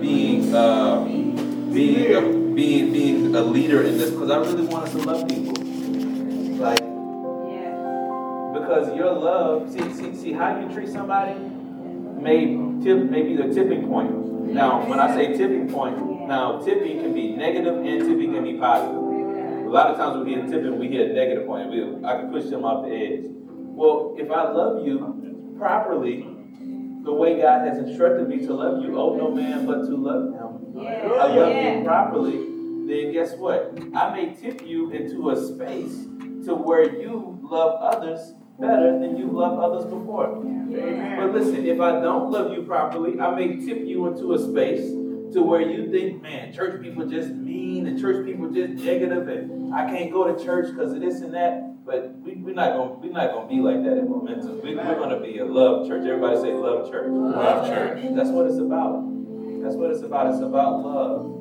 [0.00, 2.20] being uh, being a,
[2.56, 5.54] being being a leader in this because I really want us to love people.
[6.58, 6.80] Like
[8.52, 12.46] because your love, see, see, see how you treat somebody may
[12.82, 14.10] tip may be the tipping point.
[14.52, 18.54] Now, when I say tipping point, now tipping can be negative and tipping can be
[18.54, 18.96] positive.
[18.96, 21.70] A lot of times when we hit tipping, we hit a negative point.
[21.70, 23.24] We, I can push them off the edge.
[23.24, 26.35] Well, if I love you properly,
[27.06, 30.34] the way God has instructed me to love you, oh no man but to love
[30.34, 30.86] him.
[30.86, 32.36] I love you properly,
[32.86, 33.78] then guess what?
[33.94, 36.04] I may tip you into a space
[36.46, 40.34] to where you love others better than you love others before.
[40.34, 44.90] But listen, if I don't love you properly, I may tip you into a space
[45.32, 49.72] to where you think, man, church people just mean and church people just negative and
[49.72, 51.75] I can't go to church because of this and that.
[51.86, 54.60] But we, we're not gonna we're not gonna be like that in momentum.
[54.60, 56.04] We, we're gonna be a love church.
[56.04, 57.06] Everybody say love church.
[57.08, 58.02] Love church.
[58.16, 59.06] That's what it's about.
[59.62, 60.32] That's what it's about.
[60.32, 61.32] It's about love.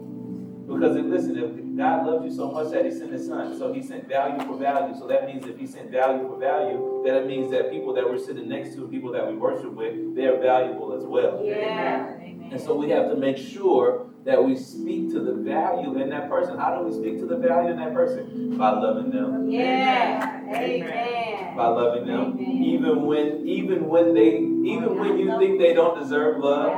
[0.68, 3.74] Because if, listen, if God loves you so much that He sent His Son, so
[3.74, 4.96] He sent value for value.
[4.98, 8.20] So that means if He sent value for value, that means that people that we're
[8.20, 11.42] sitting next to, people that we worship with, they're valuable as well.
[11.44, 12.18] Yeah.
[12.52, 16.30] And so we have to make sure that we speak to the value in that
[16.30, 16.58] person.
[16.58, 18.58] How do we speak to the value in that person?
[18.58, 19.50] By loving them.
[19.50, 20.42] Yeah.
[20.48, 21.56] Amen.
[21.56, 22.34] By loving them.
[22.34, 22.64] Amen.
[22.64, 26.74] Even when even when they even when you think they don't deserve love.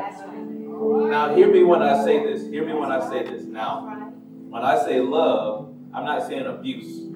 [1.09, 2.47] Now hear me when I say this.
[2.47, 3.43] Hear me when I say this.
[3.43, 4.11] Now,
[4.49, 7.07] when I say love, I'm not saying abuse.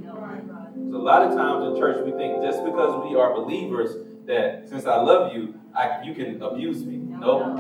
[0.92, 4.68] So a lot of times in church we think just because we are believers that
[4.68, 6.98] since I love you, I, you can abuse me.
[6.98, 7.54] No,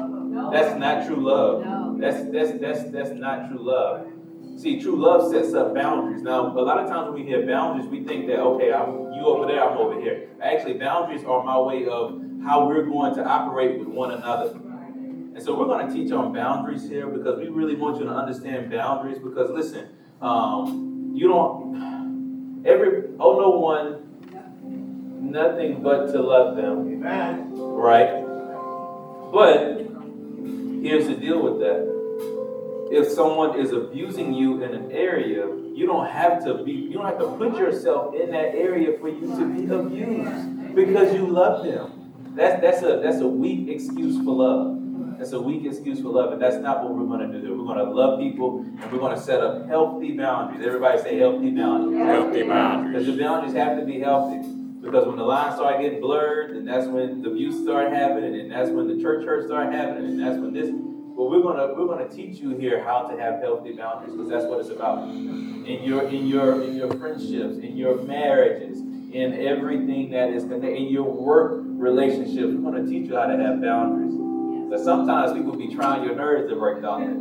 [0.51, 1.65] that's not true love.
[1.65, 1.97] No.
[1.99, 4.07] That's that's that's that's not true love.
[4.57, 6.21] See, true love sets up boundaries.
[6.21, 9.25] Now, a lot of times when we hear boundaries, we think that okay, I'm you
[9.25, 10.29] over there, I'm over here.
[10.41, 14.51] Actually, boundaries are my way of how we're going to operate with one another.
[15.33, 18.11] And so we're going to teach on boundaries here because we really want you to
[18.11, 19.17] understand boundaries.
[19.19, 19.89] Because listen,
[20.21, 24.07] um, you don't every oh no one
[25.31, 27.51] nothing but to love them, Amen.
[27.53, 28.21] right?
[29.31, 29.80] But
[30.81, 32.01] here's the deal with that.
[32.91, 37.05] If someone is abusing you in an area, you don't have to be you don't
[37.05, 41.63] have to put yourself in that area for you to be abused because you love
[41.63, 42.11] them.
[42.35, 44.77] That's that's a that's a weak excuse for love.
[45.17, 47.55] That's a weak excuse for love, and that's not what we're going to do.
[47.55, 50.65] We're going to love people, and we're going to set up healthy boundaries.
[50.65, 51.99] Everybody say healthy boundaries.
[51.99, 52.91] Healthy boundaries.
[52.91, 54.60] Because the boundaries have to be healthy.
[54.81, 58.51] Because when the lines start getting blurred, and that's when the abuse start happening, and
[58.51, 60.69] that's when the church hurts start happening, and that's when this.
[60.71, 64.45] But we're gonna we're gonna teach you here how to have healthy boundaries, because that's
[64.45, 65.07] what it's about.
[65.09, 70.75] In your in your in your friendships, in your marriages, in everything that is connected,
[70.75, 74.15] in your work relationships, we're gonna teach you how to have boundaries.
[74.71, 77.19] But sometimes people be trying your nerves to break down.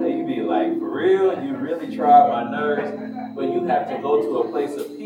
[0.00, 3.34] They be like, for real, you really tried my nerves.
[3.34, 4.97] But you have to go to a place of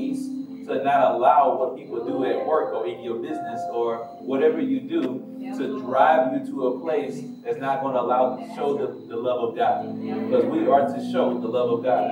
[0.73, 4.81] to not allow what people do at work or in your business or whatever you
[4.81, 5.25] do
[5.57, 9.17] to drive you to a place that's not going to allow to show the, the
[9.17, 9.95] love of God.
[10.01, 12.11] Because we are to show the love of God.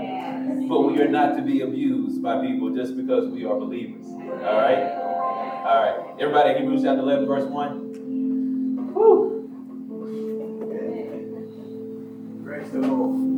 [0.69, 4.07] But we are not to be abused by people just because we are believers.
[4.07, 5.11] All right?
[5.65, 6.15] All right.
[6.21, 8.91] Everybody, Hebrews chapter 11, verse 1.
[8.93, 9.37] Whew.
[12.45, 13.30] Praise the Lord.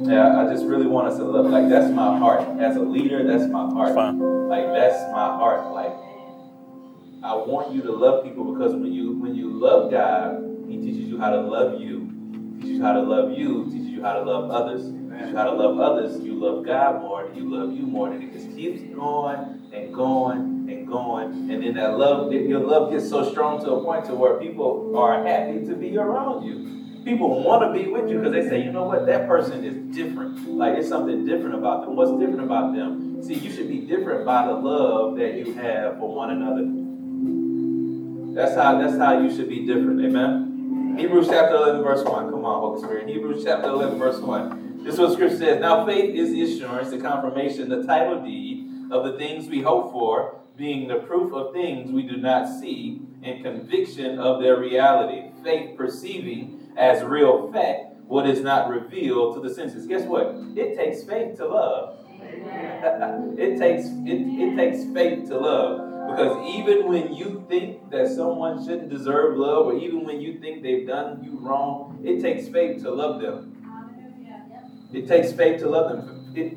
[0.00, 1.46] Yeah, I just really want us to love.
[1.46, 2.42] Like that's my heart.
[2.60, 3.94] As a leader, that's my heart.
[3.94, 4.18] Fine.
[4.48, 5.72] Like that's my heart.
[5.72, 5.92] Like
[7.24, 11.08] I want you to love people because when you when you love God, He teaches
[11.08, 12.12] you how to love you.
[12.60, 13.64] Teaches you how to love you.
[13.70, 14.82] Teaches you how to love others.
[14.84, 16.22] Teaches you how to love others.
[16.22, 19.94] You love God more, and you love you more, and it just keeps going and
[19.94, 21.50] going and going.
[21.50, 24.94] And then that love, your love gets so strong to a point to where people
[24.94, 26.75] are happy to be around you
[27.06, 29.76] people want to be with you because they say, you know what, that person is
[29.96, 30.48] different.
[30.48, 31.94] Like it's something different about them.
[31.94, 33.22] What's different about them?
[33.22, 36.64] See, you should be different by the love that you have for one another.
[38.34, 40.04] That's how that's how you should be different.
[40.04, 40.96] Amen.
[40.98, 42.30] Hebrews chapter 11, verse 1.
[42.30, 43.08] Come on, Holy Spirit.
[43.08, 44.82] Hebrews chapter 11, verse 1.
[44.82, 45.60] This is what scripture says.
[45.60, 49.92] Now faith is the assurance, the confirmation, the title deed of the things we hope
[49.92, 55.30] for, being the proof of things we do not see, and conviction of their reality.
[55.44, 59.86] Faith perceiving as real fact what is not revealed to the senses.
[59.86, 60.34] Guess what?
[60.56, 61.98] It takes faith to love.
[63.38, 65.86] it takes it, it takes faith to love.
[66.08, 70.62] Because even when you think that someone shouldn't deserve love, or even when you think
[70.62, 73.52] they've done you wrong, it takes faith to love them.
[74.92, 76.32] It takes faith to love them.
[76.36, 76.52] It,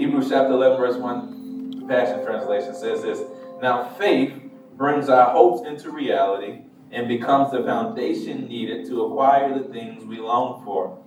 [0.00, 3.22] Hebrews chapter 11, verse 1, Passion Translation says this
[3.62, 4.32] Now faith
[4.76, 10.18] brings our hopes into reality and becomes the foundation needed to acquire the things we
[10.18, 10.98] long for.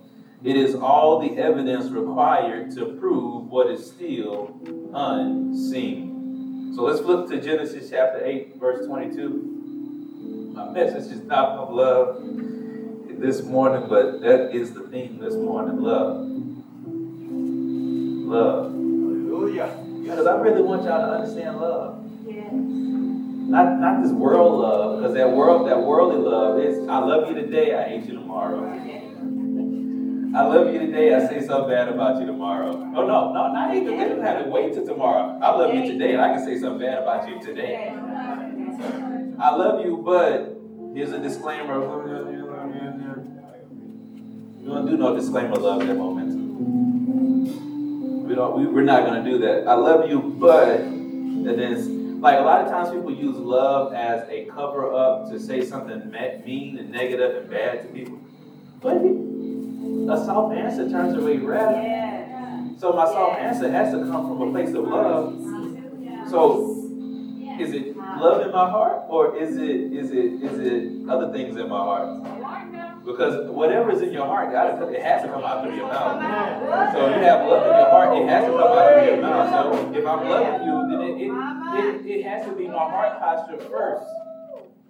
[0.42, 4.58] It is all the evidence required to prove what is still
[4.94, 6.72] unseen.
[6.74, 10.52] So let's flip to Genesis chapter 8, verse 22.
[10.54, 12.22] My message is not of love
[13.20, 16.26] this morning, but that is the theme this morning love.
[18.26, 18.72] Love.
[18.72, 19.84] Hallelujah.
[20.02, 22.04] Because I really want y'all to understand love.
[22.26, 22.83] Yes.
[23.54, 27.36] Not, not this world love, because that world, that worldly love is I love you
[27.36, 28.66] today, I hate you tomorrow.
[30.34, 32.72] I love you today, I say something bad about you tomorrow.
[32.72, 33.94] Oh no, no, not even.
[33.94, 35.38] It don't have to wait till tomorrow.
[35.40, 37.94] I love you today, and I can say something bad about you today.
[39.38, 40.56] I love you, but
[40.92, 41.78] here's a disclaimer.
[41.78, 41.86] We
[44.66, 46.34] don't do no disclaimer love at that moment.
[48.26, 48.56] We don't.
[48.58, 49.68] We, we're not gonna do that.
[49.68, 51.93] I love you, but and then
[52.24, 56.10] like a lot of times people use love as a cover up to say something
[56.10, 58.18] mean and negative and bad to people.
[58.80, 61.76] But a soft answer turns away wrath.
[61.76, 62.80] Yes.
[62.80, 65.34] So my soft answer has to come from a place of love.
[66.30, 66.70] So
[67.60, 71.58] is it love in my heart or is it is it is it other things
[71.58, 72.24] in my heart?
[73.04, 76.92] Because whatever is in your heart, God, it has to come out through your mouth.
[76.94, 79.20] So if you have love in your heart, it has to come out through your
[79.20, 79.50] mouth.
[79.50, 83.18] So if I'm loving you, then it, it, it, it has to be my heart
[83.20, 84.04] posture first.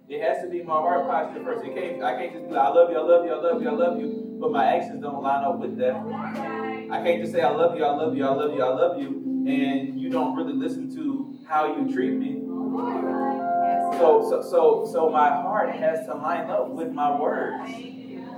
[0.07, 1.65] It has to be my heart posture first.
[1.65, 3.61] It can't, I can't just be like, I love you, I love you, I love
[3.61, 5.95] you, I love you, but my actions don't line up with that.
[5.95, 9.01] I can't just say I love you, I love you, I love you, I love
[9.01, 12.43] you, and you don't really listen to how you treat me.
[13.97, 17.71] So, so, so, so my heart has to line up with my words.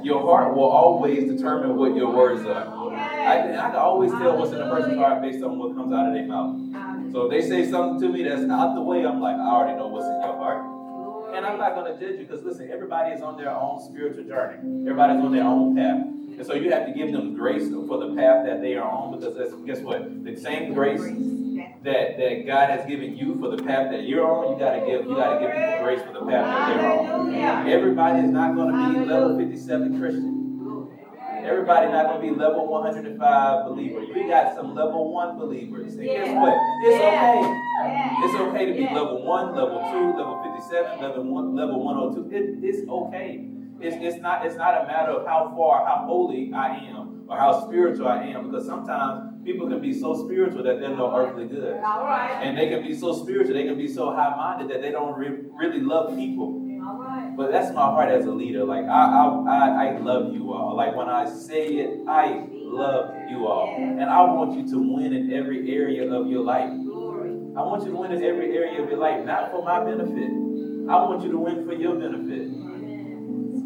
[0.03, 2.67] Your heart will always determine what your words are.
[2.93, 5.91] I, can- I can always tell what's in a person's heart based on what comes
[5.93, 7.11] out of their mouth.
[7.11, 9.77] So if they say something to me that's out the way, I'm like, I already
[9.77, 10.63] know what's in your heart.
[11.35, 14.23] And I'm not going to judge you because listen, everybody is on their own spiritual
[14.23, 14.57] journey.
[14.89, 16.05] Everybody's on their own path.
[16.37, 19.17] And so you have to give them grace for the path that they are on
[19.19, 20.23] because that's, guess what?
[20.23, 21.01] The same grace
[21.87, 25.07] that, that God has given you for the path that you're on, you gotta give
[25.07, 27.69] you gotta give people grace for the path that they're on.
[27.69, 30.33] Everybody is not gonna be level 57 Christian.
[31.47, 34.03] Everybody not gonna be level 105 believer.
[34.03, 35.93] You got some level one believers.
[35.95, 36.53] And guess what?
[36.83, 37.63] It's okay.
[38.19, 42.35] It's okay to be level one, level two, level 57, level one, level 102.
[42.35, 43.47] It, it's okay.
[43.79, 47.37] It's, it's not it's not a matter of how far, how holy I am, or
[47.37, 51.47] how spiritual I am, because sometimes people can be so spiritual that they're no earthly
[51.47, 51.79] good.
[51.81, 52.41] Right.
[52.43, 55.17] And they can be so spiritual, they can be so high minded that they don't
[55.17, 56.59] re- really love people.
[56.59, 57.33] Right.
[57.35, 58.65] But that's my heart as a leader.
[58.65, 60.75] Like, I, I, I, I love you all.
[60.75, 63.73] Like, when I say it, I love you all.
[63.77, 66.69] And I want you to win in every area of your life.
[66.69, 70.29] I want you to win in every area of your life, not for my benefit.
[70.89, 72.47] I want you to win for your benefit.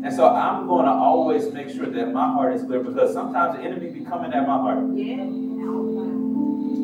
[0.04, 3.58] And so I'm going to always make sure that my heart is clear because sometimes
[3.58, 4.96] the enemy be coming at my heart.
[4.96, 5.51] Yeah.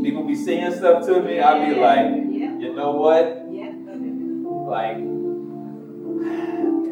[0.03, 1.39] People be saying stuff to me.
[1.39, 2.07] I'll be like,
[2.62, 3.44] you know what?
[4.68, 4.97] Like,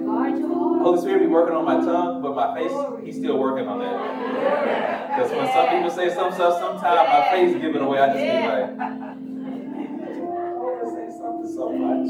[0.05, 0.81] Guard your heart.
[0.83, 2.71] Holy Spirit be working on my tongue, but my face,
[3.03, 5.09] he's still working on that.
[5.09, 7.99] Because when some people say some stuff, sometimes my face give it away.
[7.99, 8.69] I just be like,
[10.93, 12.09] say something so much.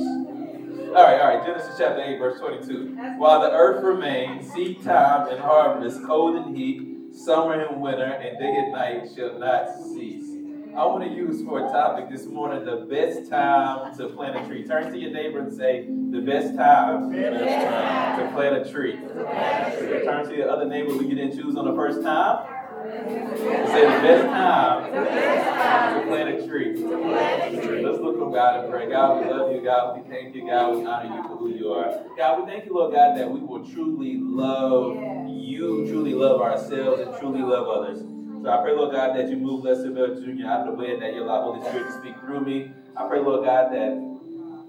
[0.95, 1.45] All right, all right.
[1.45, 2.95] Genesis chapter 8, verse 22.
[3.17, 8.37] While the earth remains, seed time and harvest, cold and heat, summer and winter, and
[8.37, 10.35] day and night shall not cease.
[10.75, 14.45] I want to use for a topic this morning the best time to plant a
[14.45, 14.65] tree.
[14.67, 18.69] Turn to your neighbor and say, the best time the best time to plant a
[18.69, 18.97] tree.
[18.97, 22.45] Turn to your other neighbor who you didn't choose on the first time.
[22.91, 23.37] and
[23.69, 26.75] Say the best time the best time to plant a tree.
[26.75, 28.89] Let's look for God and pray.
[28.89, 29.61] God, we love you.
[29.63, 30.45] God, we thank you.
[30.45, 32.03] God, we honor you for who you are.
[32.17, 34.97] God, we thank you, Lord God, that we will truly love
[35.45, 37.99] you, truly love ourselves, and truly love others.
[37.99, 40.45] So I pray, Lord God, that you move Lester Bell Jr.
[40.47, 42.71] out of the way and that you allow Holy Spirit to speak through me.
[42.95, 43.93] I pray, Lord God, that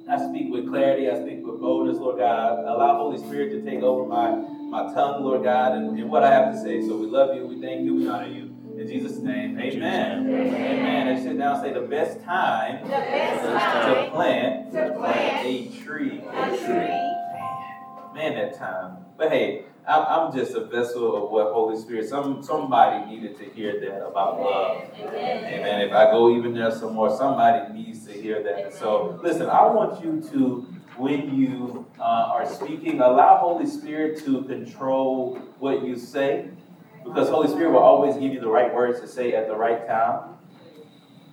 [0.09, 1.11] I speak with clarity.
[1.11, 2.61] I speak with boldness, Lord God.
[2.61, 6.31] Allow Holy Spirit to take over my, my tongue, Lord God, and, and what I
[6.33, 6.81] have to say.
[6.81, 7.47] So we love you.
[7.47, 7.95] We thank you.
[7.95, 8.57] We honor you.
[8.79, 10.27] In Jesus' name, amen.
[10.27, 11.09] Amen.
[11.09, 15.47] And sit down and say the best time The best to time plant to plant
[15.47, 16.21] a tree.
[16.21, 18.15] a tree.
[18.15, 18.99] Man, that time.
[19.17, 22.09] But hey, I'm, just a vessel of what Holy Spirit.
[22.09, 24.83] Some somebody needed to hear that about love.
[25.01, 25.81] Amen.
[25.81, 28.75] If I go even there some more, somebody needs to hear that.
[28.75, 30.67] So listen, I want you to,
[30.97, 36.51] when you uh, are speaking, allow Holy Spirit to control what you say,
[37.05, 39.87] because Holy Spirit will always give you the right words to say at the right
[39.87, 40.36] time.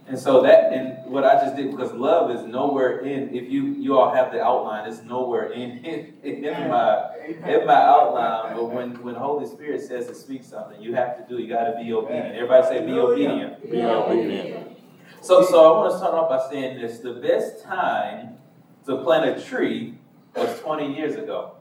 [0.06, 3.68] And so that, and what I just did, because love is nowhere in, if you,
[3.68, 8.66] you all have the outline, it's nowhere in, in, in my, in my outline, but
[8.66, 11.94] when, when Holy Spirit says to speak something, you have to do, you gotta be
[11.94, 12.36] obedient.
[12.36, 13.72] Everybody say, be obedient.
[13.72, 14.78] Be obedient.
[15.22, 18.36] So, so I want to start off by saying this: the best time
[18.86, 19.98] to plant a tree
[20.36, 21.56] was 20 years ago,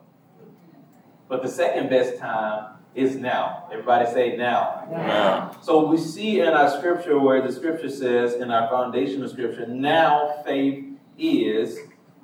[1.28, 3.68] but the second best time is now.
[3.72, 4.86] Everybody say now.
[4.90, 5.56] Now.
[5.62, 10.42] So we see in our scripture where the scripture says in our foundational scripture, now
[10.44, 10.84] faith
[11.18, 11.78] is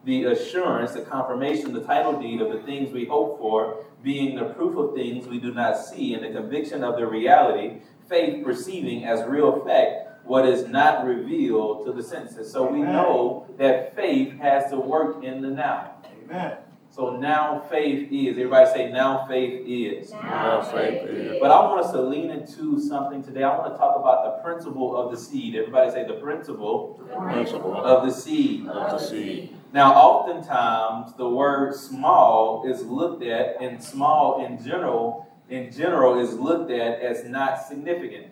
[0.04, 4.44] the assurance, the confirmation, the title deed of the things we hope for, being the
[4.54, 9.04] proof of things we do not see, and the conviction of the reality, faith perceiving
[9.04, 12.52] as real fact what is not revealed to the senses.
[12.52, 15.94] So we know that faith has to work in the now.
[16.24, 16.58] Amen.
[16.98, 18.30] So now faith is.
[18.30, 20.10] Everybody say now faith is.
[20.10, 21.36] Now faith is.
[21.40, 23.44] But I want us to lean into something today.
[23.44, 25.54] I want to talk about the principle of the seed.
[25.54, 27.00] Everybody say the principle
[27.30, 28.66] Principle of the seed.
[28.66, 29.54] of the seed.
[29.72, 36.34] Now, oftentimes the word small is looked at, and small in general, in general, is
[36.34, 38.26] looked at as not significant.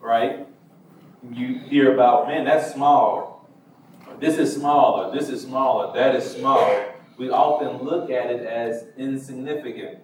[0.00, 0.46] Right?
[1.28, 3.50] You hear about, man, that's small.
[4.20, 6.93] This is smaller, this is smaller, that is small.
[7.16, 9.98] We often look at it as insignificant.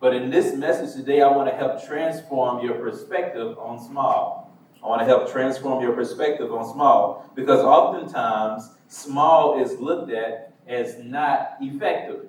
[0.00, 4.52] But in this message today, I want to help transform your perspective on small.
[4.82, 10.52] I want to help transform your perspective on small because oftentimes small is looked at
[10.68, 12.26] as not effective.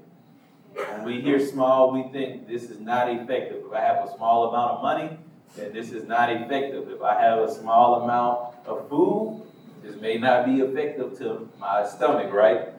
[0.73, 3.63] When we hear small, we think this is not effective.
[3.65, 5.17] If I have a small amount of money,
[5.57, 6.89] then this is not effective.
[6.89, 9.41] If I have a small amount of food,
[9.83, 12.69] this may not be effective to my stomach, right?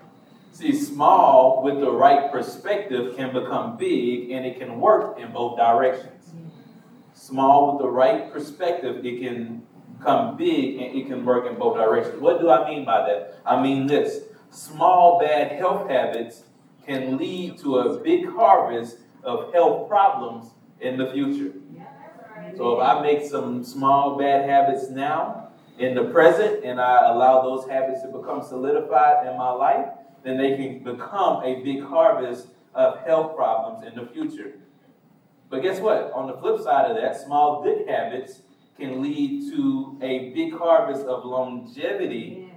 [0.56, 5.58] See, small with the right perspective can become big and it can work in both
[5.58, 6.30] directions.
[7.12, 9.66] Small with the right perspective, it can
[9.98, 12.22] become big and it can work in both directions.
[12.22, 13.38] What do I mean by that?
[13.44, 16.44] I mean this small bad health habits
[16.86, 21.52] can lead to a big harvest of health problems in the future.
[22.56, 27.42] So if I make some small bad habits now in the present and I allow
[27.42, 29.88] those habits to become solidified in my life,
[30.26, 34.54] then they can become a big harvest of health problems in the future.
[35.48, 36.10] But guess what?
[36.12, 38.42] On the flip side of that, small good habits
[38.76, 42.52] can lead to a big harvest of longevity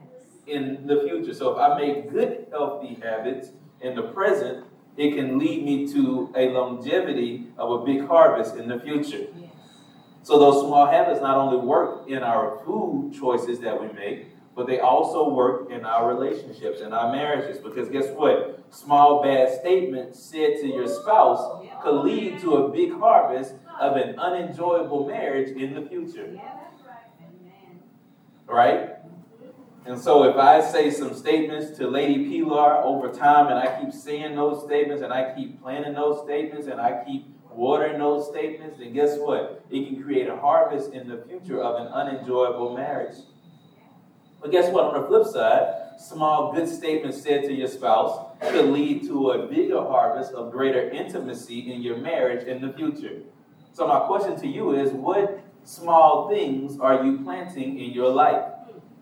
[0.48, 1.34] in the future.
[1.34, 3.50] So if I make good healthy habits
[3.82, 4.66] in the present,
[4.98, 9.28] it can lead me to a longevity of a big harvest in the future.
[10.24, 14.28] So those small habits not only work in our food choices that we make,
[14.60, 17.60] but they also work in our relationships, in our marriages.
[17.60, 18.62] Because guess what?
[18.72, 24.20] Small bad statements said to your spouse could lead to a big harvest of an
[24.20, 26.38] unenjoyable marriage in the future.
[28.48, 28.98] Right?
[29.86, 33.94] And so if I say some statements to Lady Pilar over time and I keep
[33.94, 38.78] saying those statements and I keep planning those statements and I keep watering those statements,
[38.78, 39.64] then guess what?
[39.72, 43.16] It can create a harvest in the future of an unenjoyable marriage.
[44.42, 44.86] But guess what?
[44.86, 49.48] On the flip side, small good statements said to your spouse could lead to a
[49.48, 53.22] bigger harvest of greater intimacy in your marriage in the future.
[53.74, 58.44] So my question to you is what small things are you planting in your life?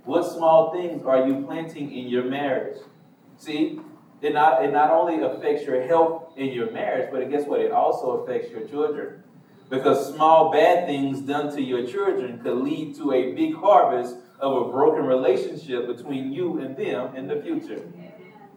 [0.06, 2.77] What small things are you planting in your marriage?
[3.38, 3.79] See,
[4.22, 7.60] it not, it not only affects your health in your marriage, but guess what?
[7.60, 9.24] It also affects your children.
[9.70, 14.67] Because small bad things done to your children could lead to a big harvest of
[14.67, 17.82] a broken relationship between you and them in the future.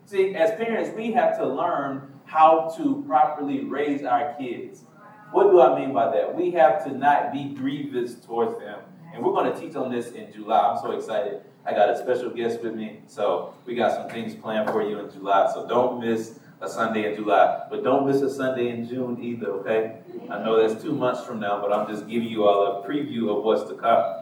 [0.05, 4.85] See, as parents, we have to learn how to properly raise our kids.
[5.33, 6.35] What do I mean by that?
[6.35, 8.81] We have to not be grievous towards them.
[9.13, 10.73] And we're going to teach on this in July.
[10.73, 11.43] I'm so excited.
[11.65, 13.01] I got a special guest with me.
[13.07, 15.51] So we got some things planned for you in July.
[15.53, 17.67] So don't miss a Sunday in July.
[17.71, 20.01] But don't miss a Sunday in June either, okay?
[20.29, 23.37] I know that's two months from now, but I'm just giving you all a preview
[23.37, 24.20] of what's to come.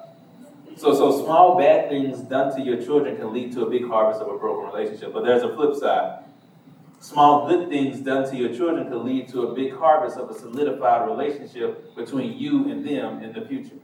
[0.79, 4.21] So, so small bad things done to your children can lead to a big harvest
[4.21, 5.13] of a broken relationship.
[5.13, 6.23] But there's a flip side.
[7.01, 10.35] Small good things done to your children can lead to a big harvest of a
[10.39, 13.75] solidified relationship between you and them in the future.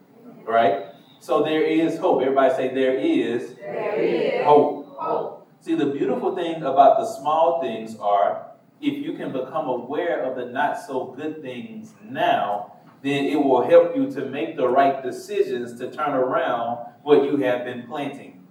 [0.47, 0.87] Right?
[1.19, 2.23] So there is hope.
[2.23, 4.97] Everybody say there is, There is hope.
[4.97, 5.49] hope.
[5.63, 8.47] See, the beautiful thing about the small things are
[8.81, 12.74] if you can become aware of the not so good things now,
[13.05, 17.37] then it will help you to make the right decisions to turn around what you
[17.37, 18.43] have been planting.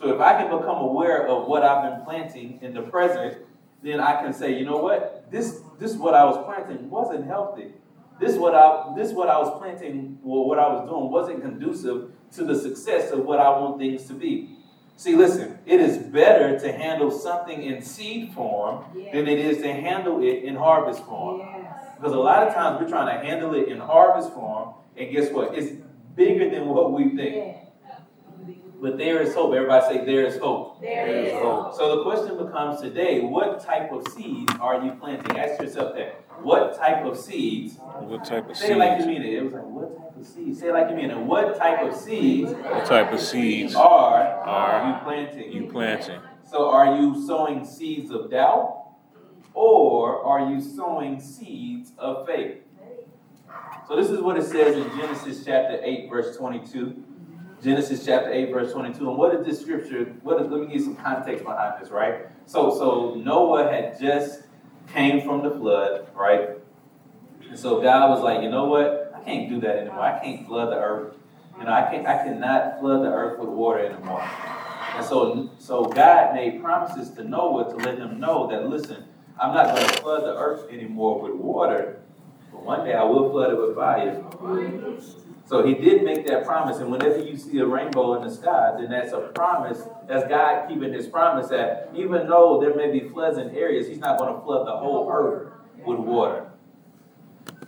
[0.00, 3.36] So if I can become aware of what I've been planting in the present,
[3.82, 5.30] then I can say, you know what?
[5.30, 7.74] This this is what I was planting wasn't healthy.
[8.18, 12.10] this what I this what I was planting or what I was doing wasn't conducive
[12.32, 14.56] to the success of what I want things to be.
[14.96, 19.70] See, listen, it is better to handle something in seed form than it is to
[19.70, 21.55] handle it in harvest form.
[21.96, 25.30] Because a lot of times we're trying to handle it in harvest form, and guess
[25.32, 25.54] what?
[25.54, 25.72] It's
[26.14, 27.56] bigger than what we think.
[28.80, 29.54] But there is hope.
[29.54, 30.82] Everybody say there is hope.
[30.82, 31.74] There There is is hope.
[31.74, 35.38] So the question becomes today, what type of seeds are you planting?
[35.38, 36.22] Ask yourself that.
[36.42, 37.78] What type of seeds?
[37.78, 38.68] What type of seeds?
[38.68, 39.32] Say it like you mean it.
[39.32, 40.60] It was like, what type of seeds?
[40.60, 41.16] Say it like you mean it.
[41.18, 45.52] What type of seeds What type of seeds are Are you planting?
[45.52, 46.20] you planting?
[46.48, 48.85] So are you sowing seeds of doubt?
[49.56, 52.58] Or are you sowing seeds of faith?
[53.88, 57.02] So this is what it says in Genesis chapter 8, verse 22.
[57.62, 59.08] Genesis chapter 8, verse 22.
[59.08, 60.14] And what is this scripture?
[60.22, 62.26] What is, let me give you some context behind this, right?
[62.44, 64.42] So, so Noah had just
[64.92, 66.50] came from the flood, right?
[67.48, 69.14] And so God was like, you know what?
[69.16, 70.02] I can't do that anymore.
[70.02, 71.14] I can't flood the earth.
[71.58, 74.20] You know, I can't I cannot flood the earth with water anymore.
[74.20, 79.04] And so so God made promises to Noah to let him know that listen,
[79.38, 82.00] I'm not going to flood the earth anymore with water,
[82.50, 84.24] but one day I will flood it with fire.
[85.44, 88.74] So he did make that promise, and whenever you see a rainbow in the sky,
[88.78, 89.82] then that's a promise.
[90.08, 93.98] That's God keeping his promise that even though there may be floods in areas, he's
[93.98, 95.52] not going to flood the whole earth
[95.86, 96.50] with water.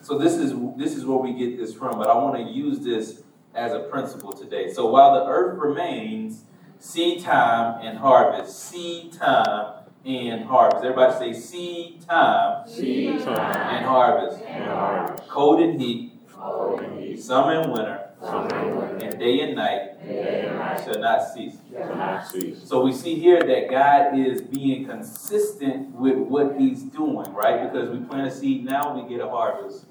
[0.01, 2.81] So this is this is where we get this from, but I want to use
[2.81, 3.23] this
[3.55, 4.73] as a principle today.
[4.73, 6.45] So while the earth remains,
[6.81, 10.85] seed time and harvest, seed time and harvest.
[10.85, 14.41] Everybody say seed time Seed time and harvest.
[14.43, 15.29] and harvest.
[15.29, 17.21] Cold and heat, Cold and heat.
[17.23, 19.07] summer and winter, Summer and winter.
[19.07, 20.83] and day and night Day and night.
[20.85, 21.57] shall not cease.
[21.73, 22.63] Shall not cease.
[22.65, 27.71] So we see here that God is being consistent with what He's doing, right?
[27.71, 29.85] Because we plant a seed now, we get a harvest.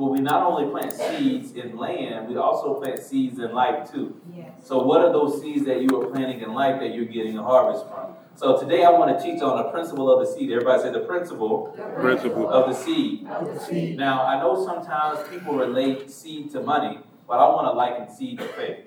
[0.00, 4.18] But we not only plant seeds in land, we also plant seeds in life too.
[4.64, 7.42] So what are those seeds that you are planting in life that you're getting a
[7.42, 8.14] harvest from?
[8.34, 10.50] So today I want to teach on the principle of the seed.
[10.50, 13.26] Everybody say the principle Principle Of, the seed.
[13.26, 13.98] of the seed.
[13.98, 18.38] Now I know sometimes people relate seed to money, but I want to liken seed
[18.38, 18.78] to faith.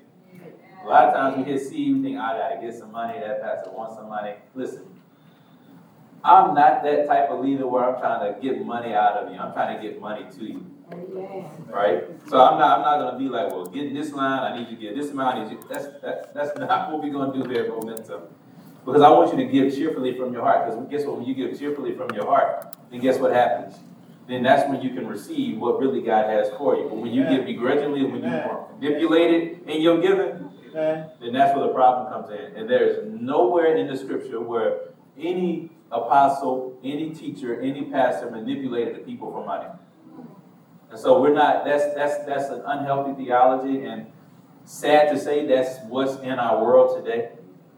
[0.83, 3.19] A lot of times we hear seed, we think, ah, I gotta get some money,
[3.19, 4.33] that pastor wants some money.
[4.55, 4.87] Listen,
[6.23, 9.37] I'm not that type of leader where I'm trying to get money out of you.
[9.39, 10.72] I'm trying to get money to you.
[11.67, 12.03] Right?
[12.29, 14.69] So I'm not I'm not gonna be like, well, get in this line, I need
[14.69, 15.59] you to get this amount, I need you.
[15.69, 18.21] That's that, that's not what we're gonna do here at Momentum.
[18.85, 20.65] Because I want you to give cheerfully from your heart.
[20.69, 21.17] Because guess what?
[21.17, 23.75] When you give cheerfully from your heart, then guess what happens?
[24.27, 26.83] Then that's when you can receive what really God has for you.
[26.89, 30.49] But when you give begrudgingly, when you are manipulated in your giving,
[31.21, 32.55] then that's where the problem comes in.
[32.55, 34.79] And there is nowhere in the scripture where
[35.17, 39.69] any apostle, any teacher, any pastor manipulated the people for money.
[40.93, 44.05] And so we're not, that's that's that's an unhealthy theology and
[44.63, 47.31] sad to say that's what's in our world today.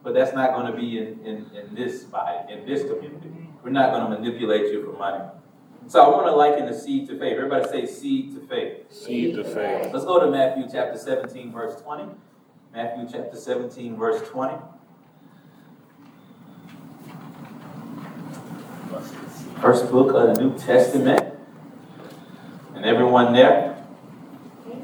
[0.03, 3.31] But that's not going to be in, in, in this body, in this community.
[3.63, 5.23] We're not going to manipulate you for money.
[5.87, 7.37] So I want to liken the seed to faith.
[7.37, 8.91] Everybody say seed to faith.
[8.91, 9.93] seed to faith.
[9.93, 12.09] Let's go to Matthew chapter 17, verse 20.
[12.73, 14.55] Matthew chapter 17, verse 20.
[19.61, 21.34] First book of the New Testament.
[22.85, 23.83] Everyone there.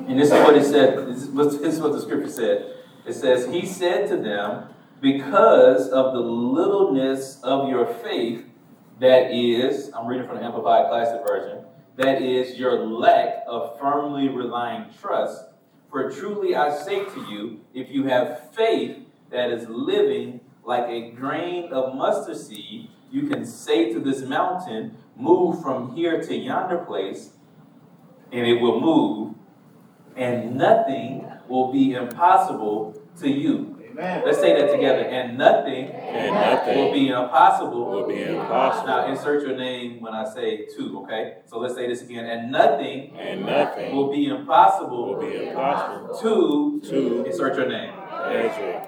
[0.08, 1.08] And this is what it said.
[1.08, 2.78] This is what, this is what the scripture said.
[3.06, 4.70] It says, He said to them,
[5.02, 8.44] Because of the littleness of your faith,
[9.00, 11.64] that is, I'm reading from the Amplified Classic Version,
[11.98, 15.44] that is your lack of firmly relying trust.
[15.92, 18.98] For truly I say to you, if you have faith
[19.30, 24.98] that is living like a grain of mustard seed, you can say to this mountain,
[25.16, 27.34] Move from here to yonder place,
[28.32, 29.36] and it will move,
[30.16, 33.78] and nothing will be impossible to you.
[33.92, 34.24] Amen.
[34.26, 35.02] Let's say that together.
[35.02, 38.88] And nothing And will be impossible will be impossible.
[38.88, 41.38] now insert your name when I say two, okay?
[41.46, 42.26] So let's say this again.
[42.26, 47.94] And nothing And nothing will be impossible will be impossible to to insert your name.
[48.28, 48.88] Ezra.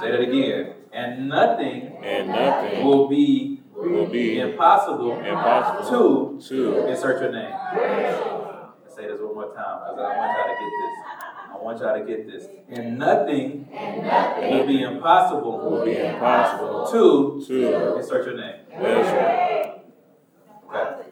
[0.00, 0.74] Say that again.
[0.92, 3.49] And nothing And nothing will be
[3.82, 7.54] will be impossible impossible to to insert your name.
[8.82, 10.94] Let's say this one more time because I want y'all to get this.
[11.52, 12.44] I want y'all to get this.
[12.70, 18.56] And nothing will be impossible will be impossible to to insert your name.
[18.72, 19.80] Ezra.
[20.68, 21.06] Okay.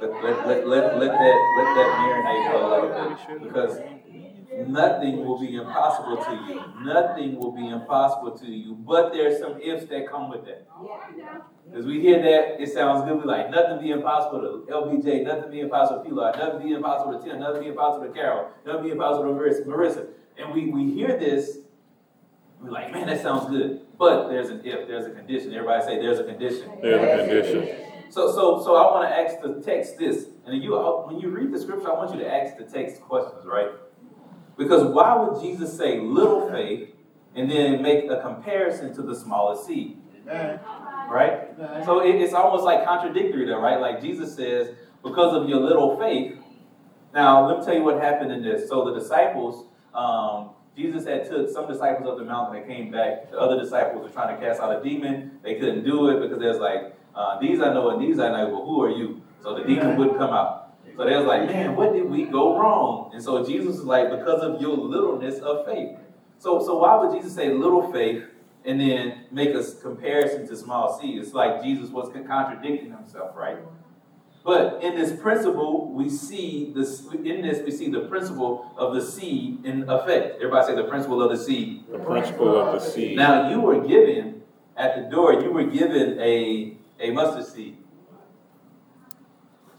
[0.00, 3.42] Let, let, let, let, let that let that marinate for a little bit.
[3.42, 3.78] Because
[4.66, 6.62] nothing will be impossible to you.
[6.84, 8.74] Nothing will be impossible to you.
[8.74, 10.66] But there's some ifs that come with that.
[11.70, 13.18] Because we hear that, it sounds good.
[13.18, 17.18] We like nothing be impossible to LBJ, nothing be impossible to Pilar, nothing be impossible
[17.18, 19.66] to Tim, nothing be impossible to Carol, nothing be impossible to Marissa.
[19.66, 20.06] Marissa.
[20.36, 21.58] And we, we hear this,
[22.60, 23.80] we're like, man, that sounds good.
[23.98, 25.54] But there's an if, there's a condition.
[25.54, 26.70] Everybody say there's a condition.
[26.82, 27.84] There's a condition.
[28.10, 31.52] So, so, so I want to ask the text this, and you, when you read
[31.52, 33.68] the scripture, I want you to ask the text questions, right?
[34.56, 36.90] Because why would Jesus say little faith
[37.34, 40.60] and then make a comparison to the smallest seed, Amen.
[41.10, 41.48] right?
[41.58, 41.84] Amen.
[41.84, 43.80] So it, it's almost like contradictory there, right?
[43.80, 44.68] Like Jesus says,
[45.02, 46.38] because of your little faith.
[47.12, 48.68] Now, let me tell you what happened in this.
[48.68, 52.60] So the disciples, um, Jesus had took some disciples up the mountain.
[52.60, 53.30] They came back.
[53.30, 55.38] The other disciples were trying to cast out a demon.
[55.42, 58.50] They couldn't do it because there's like, uh, these I know and these I know,
[58.50, 59.22] but who are you?
[59.42, 60.63] So the demon wouldn't come out.
[60.96, 63.10] So they was like, man, what did we go wrong?
[63.12, 65.96] And so Jesus was like, because of your littleness of faith.
[66.38, 68.24] So, so why would Jesus say little faith
[68.64, 71.18] and then make a comparison to small seed?
[71.18, 73.58] It's like Jesus was contradicting himself, right?
[74.44, 77.06] But in this principle, we see this.
[77.12, 80.36] In this, we see the principle of the seed in effect.
[80.36, 81.84] Everybody say the principle of the seed.
[81.90, 83.16] The principle of the seed.
[83.16, 84.42] Now you were given
[84.76, 85.32] at the door.
[85.32, 87.78] You were given a a mustard seed.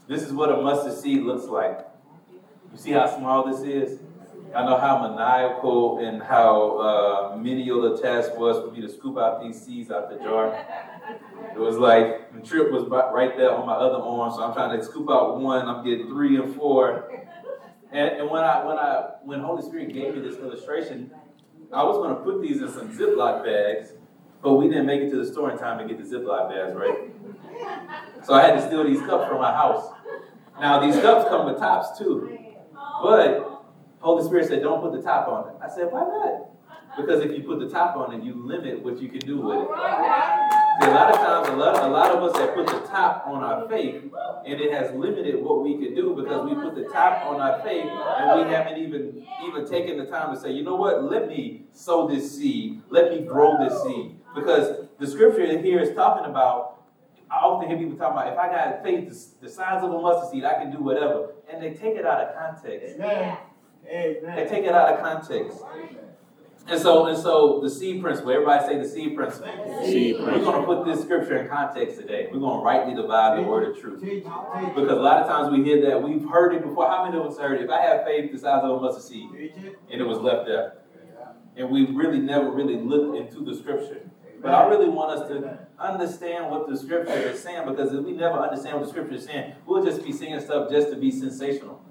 [0.08, 1.80] This is what a mustard seed looks like.
[2.72, 3.98] You see how small this is?
[4.54, 9.18] I know how maniacal and how uh, menial the task was for me to scoop
[9.18, 10.64] out these seeds out the jar.
[11.52, 14.78] It was like the trip was right there on my other arm, so I'm trying
[14.78, 15.66] to scoop out one.
[15.66, 17.10] I'm getting three and four.
[17.90, 21.10] And, and when I when I when Holy Spirit gave me this illustration,
[21.72, 23.92] I was going to put these in some Ziploc bags,
[24.42, 26.74] but we didn't make it to the store in time to get the Ziploc bags,
[26.76, 27.10] right?
[28.24, 29.92] So I had to steal these cups from my house.
[30.60, 32.38] Now these cups come with tops too,
[33.02, 33.62] but
[34.00, 36.50] Holy Spirit said, "Don't put the top on it." I said, "Why not?"
[36.96, 39.58] Because if you put the top on it, you limit what you can do with
[39.58, 39.68] it.
[40.80, 43.24] See, a lot of times, a lot, a lot of us have put the top
[43.26, 44.02] on our faith,
[44.46, 47.60] and it has limited what we can do because we put the top on our
[47.60, 51.04] faith, and we haven't even even taken the time to say, you know what?
[51.04, 52.80] Let me sow this seed.
[52.88, 54.16] Let me grow this seed.
[54.34, 56.75] Because the scripture here is talking about.
[57.36, 60.00] I often hear people talking about if I got faith the, the size of a
[60.00, 62.96] mustard seed, I can do whatever, and they take it out of context.
[62.96, 63.36] Amen.
[64.36, 65.58] They take it out of context.
[66.68, 68.32] And so, and so, the seed principle.
[68.32, 69.84] Everybody say the seed principle.
[69.84, 72.28] Seed We're going to put this scripture in context today.
[72.32, 74.00] We're going to rightly divide the word of truth.
[74.00, 76.88] Teach it, teach Because a lot of times we hear that we've heard it before.
[76.88, 77.64] How many of us heard it?
[77.64, 79.54] If I have faith the size of a mustard seed, it.
[79.54, 79.78] Teach it.
[79.92, 80.78] and it was left there,
[81.56, 84.00] and we really never really looked into the scripture.
[84.42, 88.12] But I really want us to understand what the scripture is saying because if we
[88.12, 91.10] never understand what the scripture is saying, we'll just be singing stuff just to be
[91.10, 91.82] sensational.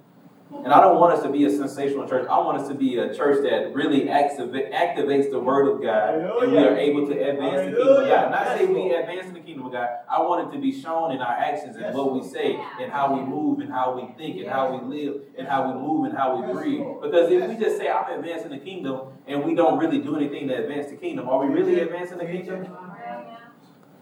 [0.64, 2.28] And I don't want us to be a sensational church.
[2.30, 6.14] I want us to be a church that really activa- activates the word of God
[6.44, 8.32] and we are able to advance the kingdom of God.
[8.32, 9.90] Not say we advance in the kingdom of God.
[10.10, 13.14] I want it to be shown in our actions and what we say and how
[13.16, 16.18] we move and how we think and how we live and how we move and
[16.18, 16.86] how we breathe.
[17.02, 20.48] Because if we just say I'm advancing the kingdom and we don't really do anything
[20.50, 22.68] to advance the kingdom, are we really advancing the kingdom?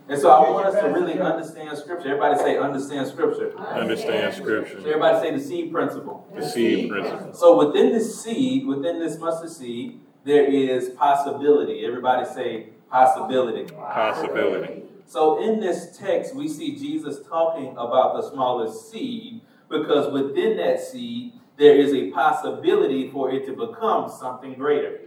[0.10, 2.10] And so I want us to really understand scripture.
[2.10, 3.58] Everybody say understand scripture.
[3.58, 4.78] Understand So scripture.
[4.80, 6.28] everybody say the seed principle.
[6.36, 7.34] The seed principle.
[7.34, 11.86] So within this seed, within this mustard seed, there is possibility.
[11.86, 13.72] Everybody say possibility.
[13.74, 14.84] Possibility.
[15.06, 20.82] So in this text, we see Jesus talking about the smallest seed because within that
[20.82, 25.00] seed, there is a possibility for it to become something greater.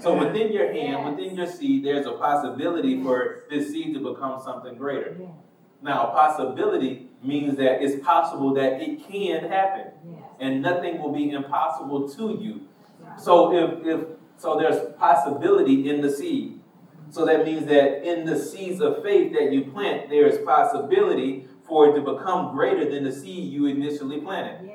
[0.00, 4.40] So within your hand, within your seed, there's a possibility for this seed to become
[4.42, 5.16] something greater.
[5.82, 9.92] Now, possibility means that it's possible that it can happen
[10.40, 12.68] and nothing will be impossible to you.
[13.18, 14.06] So if if
[14.36, 16.60] so there's possibility in the seed.
[17.10, 21.48] So that means that in the seeds of faith that you plant, there is possibility
[21.66, 24.70] for it to become greater than the seed you initially planted.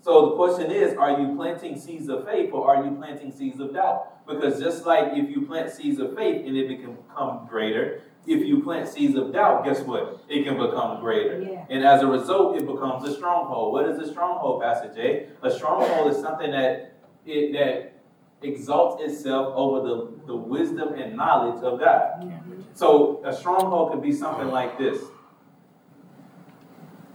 [0.00, 3.60] So the question is, are you planting seeds of faith or are you planting seeds
[3.60, 4.26] of doubt?
[4.26, 8.46] Because just like if you plant seeds of faith and it can become greater, if
[8.46, 10.22] you plant seeds of doubt, guess what?
[10.28, 11.42] It can become greater.
[11.42, 11.64] Yeah.
[11.70, 13.72] And as a result, it becomes a stronghold.
[13.72, 15.28] What is a stronghold, Pastor Jae?
[15.42, 17.94] A stronghold is something that it that
[18.42, 22.22] exalts itself over the, the wisdom and knowledge of God.
[22.22, 22.60] Mm-hmm.
[22.74, 25.02] So a stronghold could be something like this.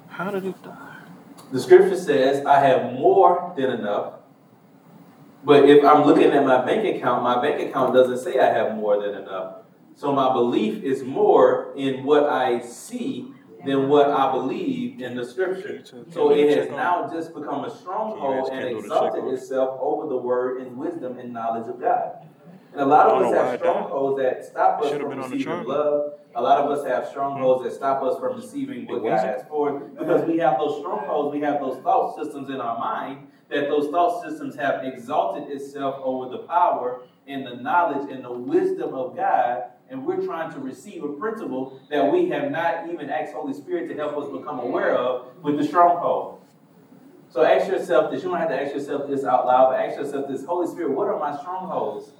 [0.10, 0.83] How did it die?
[1.54, 4.16] The scripture says, I have more than enough.
[5.44, 8.76] But if I'm looking at my bank account, my bank account doesn't say I have
[8.76, 9.58] more than enough.
[9.96, 13.28] So my belief is more in what I see
[13.64, 15.86] than what I believe in the scripture.
[16.10, 20.76] So it has now just become a stronghold and exalted itself over the word and
[20.76, 22.14] wisdom and knowledge of God.
[22.74, 25.64] And a lot of us have strongholds that stop us from been on the receiving
[25.66, 26.14] love.
[26.36, 29.78] A lot of us have strongholds that stop us from receiving what God has for
[29.78, 29.84] us.
[29.98, 33.92] Because we have those strongholds, we have those thought systems in our mind, that those
[33.92, 39.16] thought systems have exalted itself over the power and the knowledge and the wisdom of
[39.16, 39.66] God.
[39.92, 43.88] And we're trying to receive a principle that we have not even asked Holy Spirit
[43.90, 46.42] to help us become aware of with the stronghold.
[47.30, 48.24] So ask yourself this.
[48.24, 50.92] You don't have to ask yourself this out loud, but ask yourself this Holy Spirit,
[50.92, 52.12] what are my strongholds?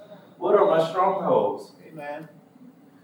[0.44, 1.72] What are my strongholds?
[1.88, 2.28] Amen.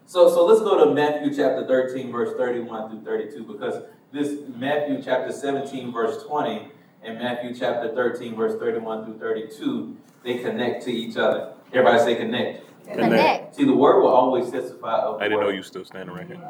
[0.05, 5.03] So, so let's go to Matthew chapter 13, verse 31 through 32, because this Matthew
[5.03, 6.71] chapter 17, verse 20,
[7.03, 11.55] and Matthew chapter 13, verse 31 through 32, they connect to each other.
[11.73, 12.67] Everybody say connect.
[12.93, 13.57] Connect.
[13.57, 15.57] See, the word will always testify of the I didn't know word.
[15.57, 16.47] you still standing right here.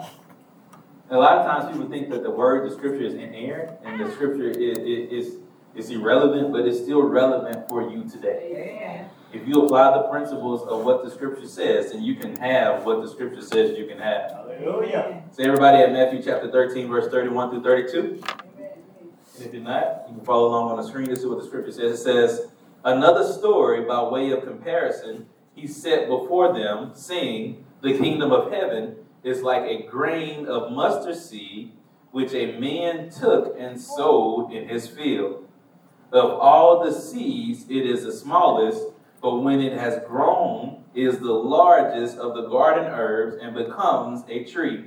[1.11, 4.05] A lot of times people think that the word, the scripture is in inerrant, and
[4.05, 5.37] the scripture is, is,
[5.77, 9.07] is irrelevant, but it's still relevant for you today.
[9.33, 13.01] If you apply the principles of what the scripture says, then you can have what
[13.01, 14.33] the scripture says you can have.
[14.33, 15.23] Hallelujah.
[15.31, 18.23] So everybody at Matthew chapter 13, verse 31 through 32.
[18.59, 21.09] And if you're not, you can follow along on the screen.
[21.09, 22.01] This is what the scripture says.
[22.01, 22.51] It says,
[22.83, 28.97] Another story by way of comparison, he set before them, saying, The kingdom of heaven
[29.23, 31.71] is like a grain of mustard seed,
[32.11, 35.47] which a man took and sowed in his field.
[36.11, 38.87] Of all the seeds, it is the smallest,
[39.23, 44.45] but when it has grown, is the largest of the garden herbs and becomes a
[44.45, 44.87] tree,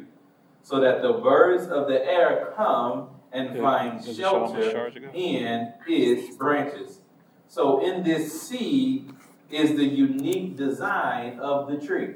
[0.62, 4.40] so that the birds of the air come and Yeah, find does it show how
[4.40, 5.16] much shelter charge it got?
[5.16, 7.00] in its branches.
[7.48, 9.12] So in this seed
[9.50, 12.16] is the unique design of the tree.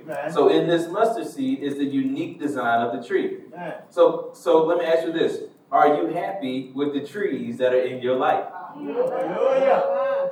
[0.00, 0.32] Amen.
[0.32, 3.38] So in this mustard seed is the unique design of the tree.
[3.52, 3.74] Amen.
[3.90, 5.42] So so let me ask you this.
[5.70, 8.46] Are you happy with the trees that are in your life?
[8.74, 9.84] Hallelujah.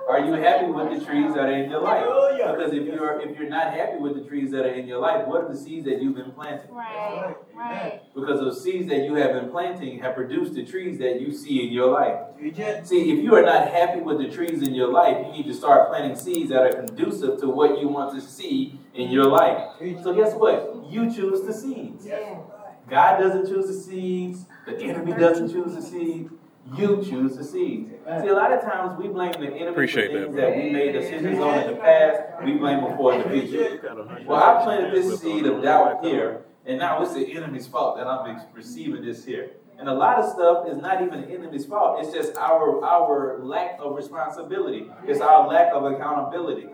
[0.09, 2.05] Are you happy with the trees that are in your life?
[2.55, 5.27] Because if you're if you're not happy with the trees that are in your life,
[5.27, 6.73] what are the seeds that you've been planting?
[6.73, 8.03] Right, right.
[8.15, 11.67] Because those seeds that you have been planting have produced the trees that you see
[11.67, 12.19] in your life.
[12.87, 15.55] See, if you are not happy with the trees in your life, you need to
[15.55, 19.73] start planting seeds that are conducive to what you want to see in your life.
[20.03, 20.87] So guess what?
[20.89, 22.07] You choose the seeds.
[22.89, 24.45] God doesn't choose the seeds.
[24.67, 26.31] The enemy doesn't choose the seeds.
[26.75, 27.91] You choose the seeds.
[27.91, 30.51] See, a lot of times we blame the enemy Appreciate for that, things bro.
[30.51, 32.45] that we made decisions on in the past.
[32.45, 33.81] We blame him for in the future.
[34.27, 38.07] Well, I planted this seed of doubt here, and now it's the enemy's fault that
[38.07, 39.53] I'm receiving this here.
[39.79, 42.03] And a lot of stuff is not even the enemy's fault.
[42.03, 44.91] It's just our our lack of responsibility.
[45.07, 46.67] It's our lack of accountability.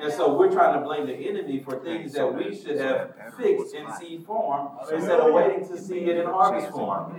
[0.00, 3.74] And so we're trying to blame the enemy for things that we should have fixed
[3.74, 7.16] in seed form instead of waiting to see it in harvest form.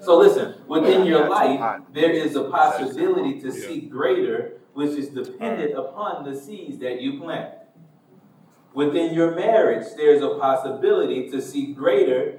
[0.00, 5.76] So listen, within your life, there is a possibility to seek greater, which is dependent
[5.76, 7.54] upon the seeds that you plant.
[8.74, 12.38] Within your marriage, there's a possibility to seek greater,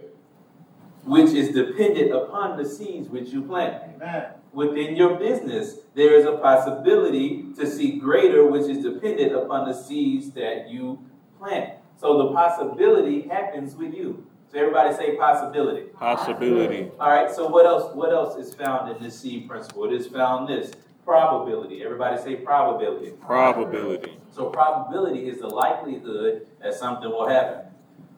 [1.04, 3.82] which is dependent upon the seeds which you plant.
[3.96, 4.26] Amen.
[4.54, 9.74] Within your business, there is a possibility to seek greater, which is dependent upon the
[9.74, 11.00] seeds that you
[11.40, 11.74] plant.
[12.00, 14.28] So the possibility happens with you.
[14.52, 15.88] So everybody say possibility.
[15.90, 16.90] Possibility.
[17.00, 17.30] All right.
[17.30, 17.94] So what else?
[17.94, 19.86] What else is found in this seed principle?
[19.86, 20.72] It is found this
[21.04, 21.84] probability.
[21.84, 23.12] Everybody say probability.
[23.26, 24.18] Probability.
[24.32, 27.72] So probability is the likelihood that something will happen.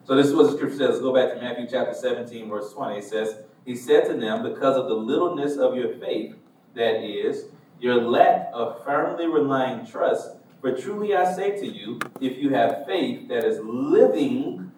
[0.04, 0.88] So this is what the scripture says.
[0.90, 2.98] Let's go back to Matthew chapter 17, verse 20.
[2.98, 6.34] It says, He said to them, Because of the littleness of your faith,
[6.74, 7.46] that is,
[7.80, 12.84] your lack of firmly relying trust, for truly I say to you, if you have
[12.86, 14.69] faith that is living,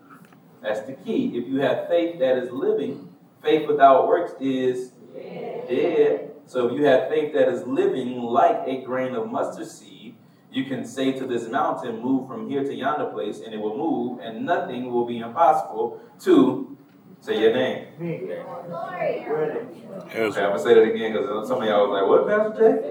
[0.63, 1.33] that's the key.
[1.37, 3.09] If you have faith that is living,
[3.43, 6.31] faith without works is dead.
[6.47, 10.15] So if you have faith that is living like a grain of mustard seed,
[10.51, 13.77] you can say to this mountain, move from here to yonder place, and it will
[13.77, 16.77] move, and nothing will be impossible to
[17.21, 17.87] say your name.
[18.01, 18.43] Okay,
[20.15, 22.83] I'm gonna say that again because some of y'all was like, "What, Pastor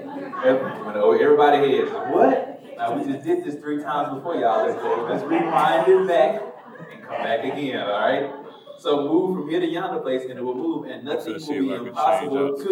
[0.44, 4.66] Jae?" Everybody hears, "What?" Now we just did this three times before y'all.
[5.08, 6.42] Let's rewind it back
[6.92, 7.80] and come back again.
[7.80, 8.32] All right.
[8.78, 11.90] So move from here to yonder place, and it will move, and nothing will be
[11.90, 12.64] if I can change impossible to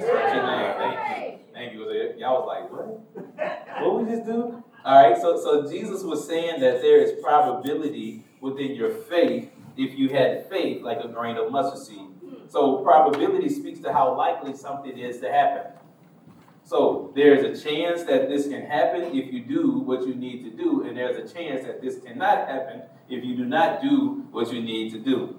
[0.00, 0.74] say your name.
[0.78, 1.38] Thank you.
[1.54, 2.14] Thank you.
[2.18, 3.82] Y'all was like, "What?
[3.82, 5.16] What we just do?" All right.
[5.16, 10.48] So so Jesus was saying that there is probability within your faith if you had
[10.48, 12.08] faith like a grain of mustard seed.
[12.48, 15.72] So probability speaks to how likely something is to happen.
[16.68, 20.50] So there's a chance that this can happen if you do what you need to
[20.50, 24.52] do, and there's a chance that this cannot happen if you do not do what
[24.52, 25.38] you need to do.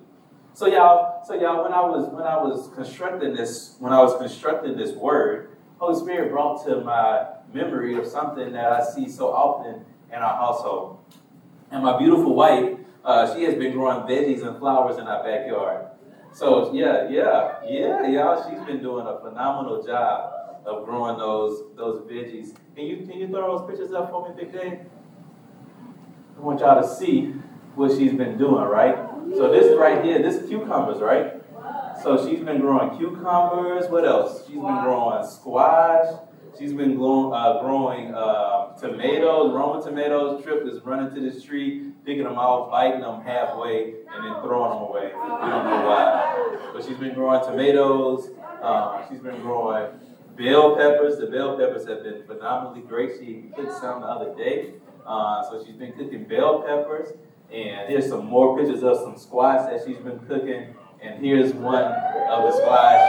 [0.55, 4.17] So y'all, so y'all, when I was when I was constructing this, when I was
[4.17, 9.27] constructing this word, Holy Spirit brought to my memory of something that I see so
[9.31, 10.97] often in our household.
[11.69, 15.89] And my beautiful wife, uh, she has been growing veggies and flowers in our backyard.
[16.33, 22.01] So yeah, yeah, yeah, y'all, she's been doing a phenomenal job of growing those those
[22.09, 22.55] veggies.
[22.75, 24.79] Can you can you throw those pictures up for me, Big Dave?
[26.37, 27.33] I want y'all to see
[27.75, 28.97] what she's been doing, right?
[29.35, 31.33] So this right here, this cucumbers, right?
[32.01, 33.89] So she's been growing cucumbers.
[33.89, 34.45] What else?
[34.45, 36.07] She's been growing squash.
[36.57, 40.43] She's been growing, uh, growing uh, tomatoes, Roma tomatoes.
[40.43, 44.71] Trip is running to this tree, picking them out, biting them halfway, and then throwing
[44.71, 45.11] them away.
[45.13, 46.69] We don't know why.
[46.73, 48.31] But she's been growing tomatoes.
[48.61, 49.87] Uh, she's been growing
[50.39, 51.19] bell peppers.
[51.19, 53.19] The bell peppers have been phenomenally great.
[53.19, 54.73] She cooked some the other day.
[55.05, 57.09] Uh, so she's been cooking bell peppers.
[57.51, 60.75] And here's some more pictures of some squash that she's been cooking.
[61.01, 62.99] And here's one of the squash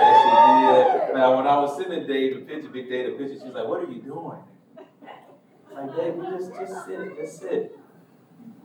[0.00, 1.14] that she did.
[1.14, 3.82] Now, when I was sending Dave the picture, Big Dave the picture, she's like, "What
[3.82, 4.38] are you doing?"
[5.74, 7.78] Like, Dave, just just sit, just sit.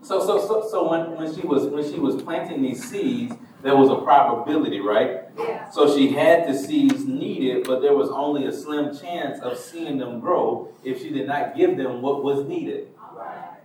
[0.02, 3.34] So, so, so, so when, when she was when she was planting these seeds,
[3.64, 5.24] there was a probability, right?
[5.38, 5.70] Yeah.
[5.72, 7.06] So she had the seeds
[7.40, 11.28] needed, but there was only a slim chance of seeing them grow if she did
[11.28, 12.90] not give them what was needed.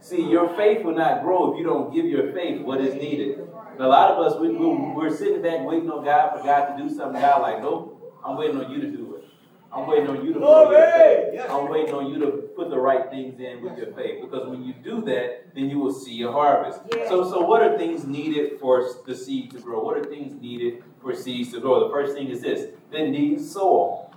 [0.01, 3.39] See, your faith will not grow if you don't give your faith what is needed.
[3.73, 6.77] And a lot of us, we, we, we're sitting back waiting on God for God
[6.77, 7.21] to do something.
[7.21, 9.25] God, like, nope, I'm waiting on you to do it.
[9.73, 10.77] I'm waiting on you to Glory!
[10.77, 11.41] faith.
[11.49, 14.21] I'm waiting on you to put the right things in with your faith.
[14.21, 16.81] Because when you do that, then you will see a harvest.
[17.09, 19.83] So, so what are things needed for the seed to grow?
[19.83, 21.89] What are things needed for seeds to grow?
[21.89, 24.15] The first thing is this: it needs soil.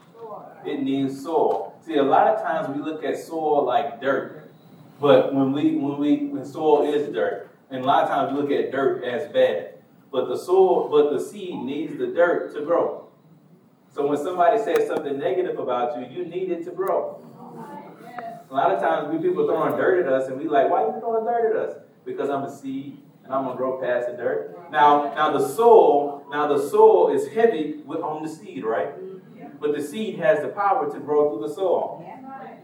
[0.66, 1.80] It needs soil.
[1.86, 4.52] See, a lot of times we look at soil like dirt.
[5.00, 8.42] But when we when we when soil is dirt, and a lot of times we
[8.42, 9.76] look at dirt as bad.
[10.12, 13.08] But the soil, but the seed needs the dirt to grow.
[13.90, 17.24] So when somebody says something negative about you, you need it to grow.
[18.54, 20.94] A lot of times we people throwing dirt at us, and we like, why you
[21.00, 21.78] throwing dirt at us?
[22.06, 24.56] Because I'm a seed, and I'm gonna grow past the dirt.
[24.72, 28.94] Now, now the soil, now the soil is heavy with, on the seed, right?
[29.60, 32.06] But the seed has the power to grow through the soil.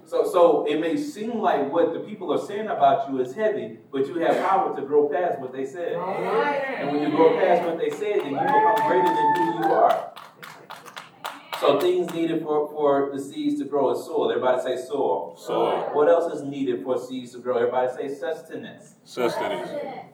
[0.06, 3.80] So, so it may seem like what the people are saying about you is heavy,
[3.92, 5.94] but you have power to grow past what they said.
[5.94, 9.74] And when you grow past what they said, then you become greater than who you
[9.74, 10.14] are.
[11.60, 14.32] So things needed for, for the seeds to grow is soil.
[14.32, 15.36] Everybody say soil.
[15.38, 15.90] Soil.
[15.92, 17.58] What else is needed for seeds to grow?
[17.58, 18.96] Everybody say sustenance.
[19.04, 19.70] Sustenance.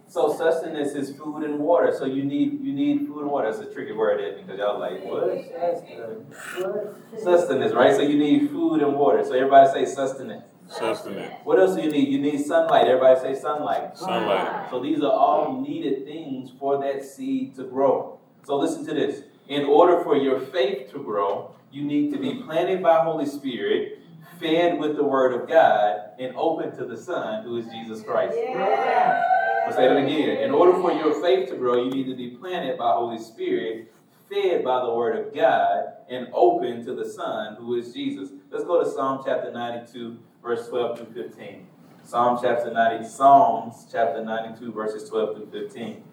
[0.07, 1.93] So sustenance is food and water.
[1.95, 3.51] So you need you need food and water.
[3.51, 4.47] That's a tricky word, isn't it?
[4.47, 5.23] Because y'all like, what?
[5.53, 6.35] Sustenance.
[6.57, 7.21] What?
[7.21, 7.95] Sustenance, right?
[7.95, 9.23] So you need food and water.
[9.23, 10.45] So everybody say sustenance.
[10.67, 11.31] Sustenance.
[11.43, 12.07] What else do you need?
[12.07, 12.87] You need sunlight.
[12.87, 13.95] Everybody say sunlight.
[13.95, 14.69] Sunlight.
[14.71, 18.19] So these are all needed things for that seed to grow.
[18.45, 19.21] So listen to this.
[19.47, 23.99] In order for your faith to grow, you need to be planted by Holy Spirit,
[24.39, 28.35] fed with the Word of God, and open to the Son, who is Jesus Christ.
[28.35, 30.43] I'll say that again.
[30.43, 33.93] In order for your faith to grow, you need to be planted by Holy Spirit,
[34.29, 38.29] fed by the Word of God, and open to the Son, who is Jesus.
[38.49, 41.67] Let's go to Psalm chapter 92, verse 12 through 15.
[42.03, 46.03] Psalm chapter 90, Psalms chapter 92, verses 12 through 15.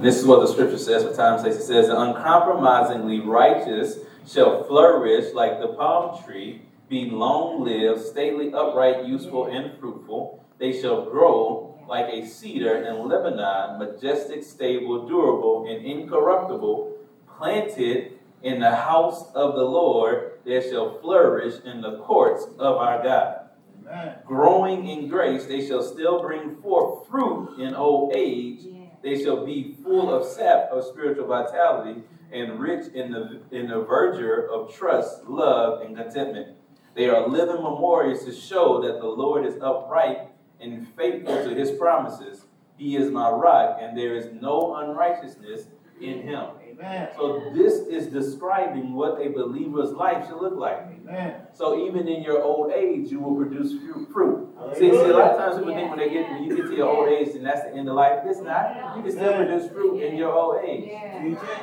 [0.00, 1.52] This is what the scripture says for time's sake.
[1.52, 8.50] It says, The uncompromisingly righteous shall flourish like the palm tree, be long lived, stately,
[8.50, 10.42] upright, useful, and fruitful.
[10.58, 16.96] They shall grow like a cedar in Lebanon, majestic, stable, durable, and incorruptible,
[17.36, 20.38] planted in the house of the Lord.
[20.46, 23.40] They shall flourish in the courts of our God.
[23.86, 24.14] Amen.
[24.24, 28.60] Growing in grace, they shall still bring forth fruit in old age.
[29.02, 33.84] They shall be full of sap of spiritual vitality and rich in the in the
[33.84, 36.56] verdure of trust, love, and contentment.
[36.94, 41.70] They are living memorials to show that the Lord is upright and faithful to his
[41.72, 42.44] promises.
[42.76, 45.68] He is my rock, and there is no unrighteousness
[46.00, 46.46] in him.
[46.80, 47.08] Amen.
[47.14, 50.78] So this is describing what a believer's life should look like.
[50.78, 51.34] Amen.
[51.52, 53.72] So even in your old age, you will produce
[54.12, 54.48] fruit.
[54.74, 56.74] See, see, a lot of times people think when they get when you get to
[56.74, 58.20] your old age, and that's the end of life.
[58.24, 58.96] It's not.
[58.96, 60.84] You can still produce fruit in your old age.
[60.84, 61.62] Teach it.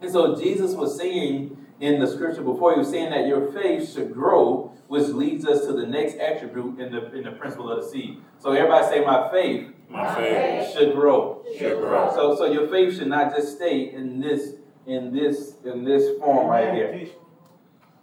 [0.00, 3.92] And so Jesus was saying in the scripture before, he was saying that your faith
[3.92, 7.82] should grow, which leads us to the next attribute in the in the principle of
[7.82, 8.18] the seed.
[8.38, 11.44] So everybody say, my faith My faith should grow.
[11.56, 12.10] should grow.
[12.14, 14.54] So so your faith should not just stay in this
[14.86, 17.08] in this in this form right here.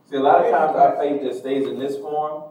[0.10, 2.44] See, a lot of times our faith just stays in this form,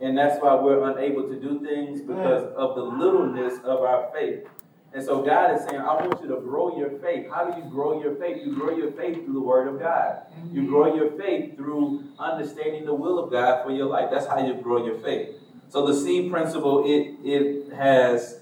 [0.00, 4.46] And that's why we're unable to do things because of the littleness of our faith.
[4.92, 7.26] And so God is saying, I want you to grow your faith.
[7.32, 8.38] How do you grow your faith?
[8.44, 10.22] You grow your faith through the Word of God.
[10.52, 14.08] You grow your faith through understanding the will of God for your life.
[14.10, 15.36] That's how you grow your faith.
[15.68, 18.40] So the seed principle, it it has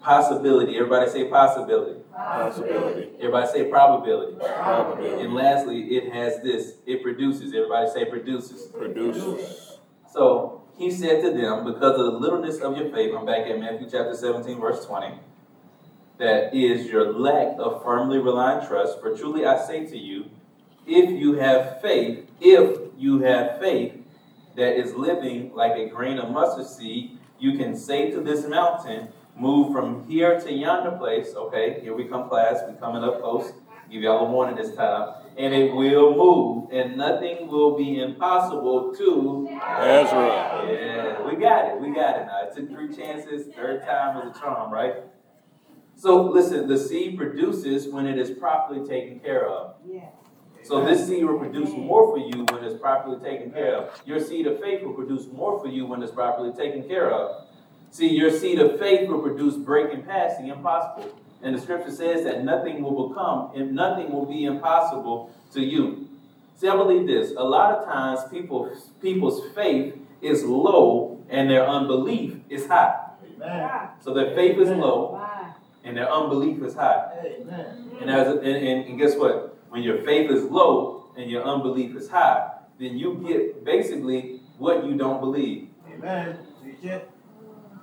[0.00, 0.76] possibility.
[0.76, 2.00] Everybody say possibility.
[2.14, 3.10] Possibility.
[3.18, 4.36] Everybody say probability.
[4.38, 5.24] Probability.
[5.24, 6.74] And lastly, it has this.
[6.86, 7.52] It produces.
[7.54, 8.68] Everybody say produces.
[8.68, 9.78] Produces.
[10.12, 13.58] So he said to them, because of the littleness of your faith, I'm back at
[13.58, 15.18] Matthew chapter 17, verse 20,
[16.18, 19.00] that is your lack of firmly relying trust.
[19.00, 20.26] For truly I say to you,
[20.86, 23.94] if you have faith, if you have faith
[24.56, 29.08] that is living like a grain of mustard seed, you can say to this mountain,
[29.36, 31.34] move from here to yonder place.
[31.34, 32.60] Okay, here we come, class.
[32.68, 33.52] We coming up close.
[33.90, 35.14] Give y'all a warning this time.
[35.36, 40.64] And it will move, and nothing will be impossible to Ezra.
[40.70, 41.80] yeah, we got it.
[41.80, 42.42] We got it now.
[42.44, 43.52] It took three chances.
[43.54, 44.94] Third time is a charm, right?
[45.96, 49.74] So listen, the seed produces when it is properly taken care of.
[49.88, 50.08] Yeah.
[50.62, 54.00] So this seed will produce more for you when it's properly taken care of.
[54.06, 57.48] Your seed of faith will produce more for you when it's properly taken care of.
[57.94, 61.16] See, your seed of faith will produce breaking past the impossible.
[61.44, 66.08] And the scripture says that nothing will become, and nothing will be impossible to you.
[66.56, 67.34] See, I believe this.
[67.36, 73.10] A lot of times people people's faith is low and their unbelief is high.
[73.36, 73.90] Amen.
[74.00, 75.24] So their faith is low
[75.84, 77.12] and their unbelief is high.
[77.24, 77.92] Amen.
[78.00, 79.56] And, as, and, and, and guess what?
[79.68, 84.84] When your faith is low and your unbelief is high, then you get basically what
[84.84, 86.38] you don't believe Amen.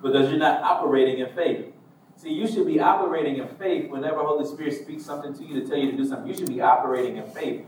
[0.02, 1.72] Because you're not operating in faith.
[2.16, 5.68] See, you should be operating in faith whenever Holy Spirit speaks something to you to
[5.68, 6.28] tell you to do something.
[6.28, 7.64] You should be operating in faith.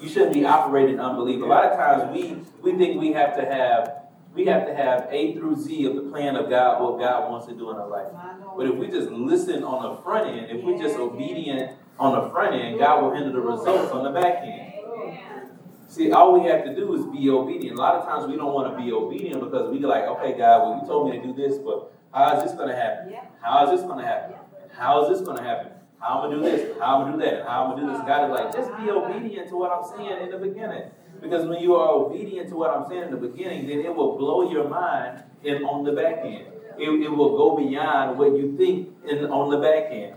[0.00, 1.42] You shouldn't be operating in unbelief.
[1.42, 5.08] A lot of times we we think we have to have we have to have
[5.10, 7.88] A through Z of the plan of God, what God wants to do in our
[7.88, 8.12] life.
[8.56, 12.30] But if we just listen on the front end, if we're just obedient on the
[12.30, 14.72] front end, God will handle the results on the back end.
[15.88, 17.78] See, all we have to do is be obedient.
[17.78, 20.62] A lot of times we don't want to be obedient because we like, okay, God,
[20.62, 23.14] well, you told me to do this, but how is this going to happen?
[23.40, 24.36] How is this going to happen?
[24.70, 25.72] How is this going to happen?
[25.98, 26.78] How I'm I going to do this?
[26.78, 27.46] How I'm I going to do that?
[27.48, 28.06] How I'm I going to do this?
[28.06, 30.90] God is like, just be obedient to what I'm saying in the beginning.
[31.20, 34.16] Because when you are obedient to what I'm saying in the beginning, then it will
[34.16, 36.46] blow your mind in, on the back end.
[36.78, 40.14] It, it will go beyond what you think in, on the back end.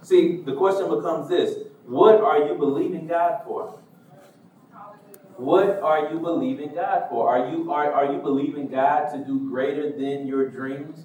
[0.00, 3.78] See, the question becomes this What are you believing God for?
[5.42, 7.28] What are you believing God for?
[7.28, 11.04] Are you are, are you believing God to do greater than your dreams?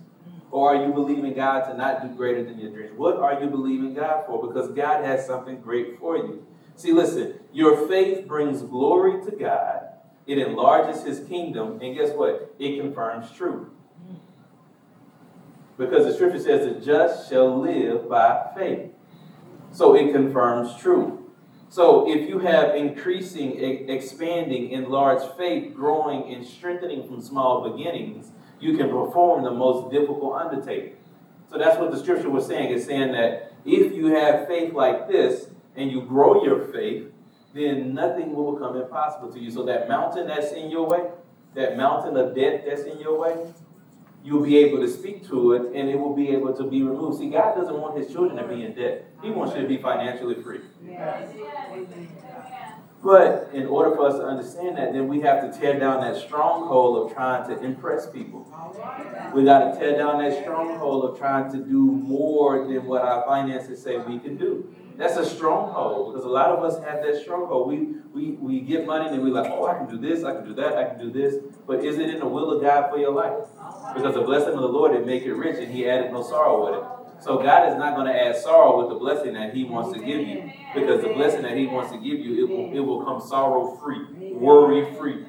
[0.52, 2.94] Or are you believing God to not do greater than your dreams?
[2.96, 4.48] What are you believing God for?
[4.48, 6.46] Because God has something great for you.
[6.76, 9.88] See, listen, your faith brings glory to God,
[10.28, 12.54] it enlarges his kingdom, and guess what?
[12.60, 13.70] It confirms truth.
[15.80, 18.92] Because the scripture says the just shall live by faith.
[19.72, 21.20] So it confirms truth.
[21.70, 23.60] So if you have increasing,
[23.90, 30.34] expanding, enlarged faith, growing and strengthening from small beginnings, you can perform the most difficult
[30.34, 30.96] undertaking.
[31.50, 32.74] So that's what the scripture was saying.
[32.74, 37.12] It's saying that if you have faith like this and you grow your faith,
[37.54, 39.52] then nothing will become impossible to you.
[39.52, 41.10] So that mountain that's in your way,
[41.56, 43.36] that mountain of debt that's in your way,
[44.28, 47.20] you'll be able to speak to it and it will be able to be removed.
[47.20, 49.06] See, God doesn't want his children to be in debt.
[49.24, 50.60] He wants you to be financially free.
[53.02, 56.22] But in order for us to understand that, then we have to tear down that
[56.22, 58.52] stronghold of trying to impress people.
[59.34, 63.24] We got to tear down that stronghold of trying to do more than what our
[63.26, 64.68] finances say we can do.
[64.98, 67.68] That's a stronghold because a lot of us have that stronghold.
[67.68, 70.44] We we we get money and we're like, oh, I can do this, I can
[70.44, 71.36] do that, I can do this.
[71.68, 73.46] But is it in the will of God for your life?
[73.96, 76.66] Because the blessing of the Lord it make it rich, and He added no sorrow
[76.66, 77.24] with it.
[77.24, 80.04] So God is not going to add sorrow with the blessing that He wants to
[80.04, 83.04] give you, because the blessing that He wants to give you, it will it will
[83.04, 85.26] come sorrow free, worry free.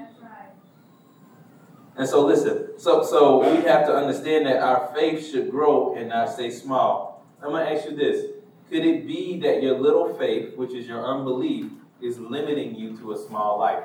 [1.96, 6.10] And so listen, so so we have to understand that our faith should grow and
[6.10, 7.26] not stay small.
[7.42, 8.26] I'm gonna ask you this.
[8.70, 13.12] Could it be that your little faith, which is your unbelief, is limiting you to
[13.12, 13.82] a small life?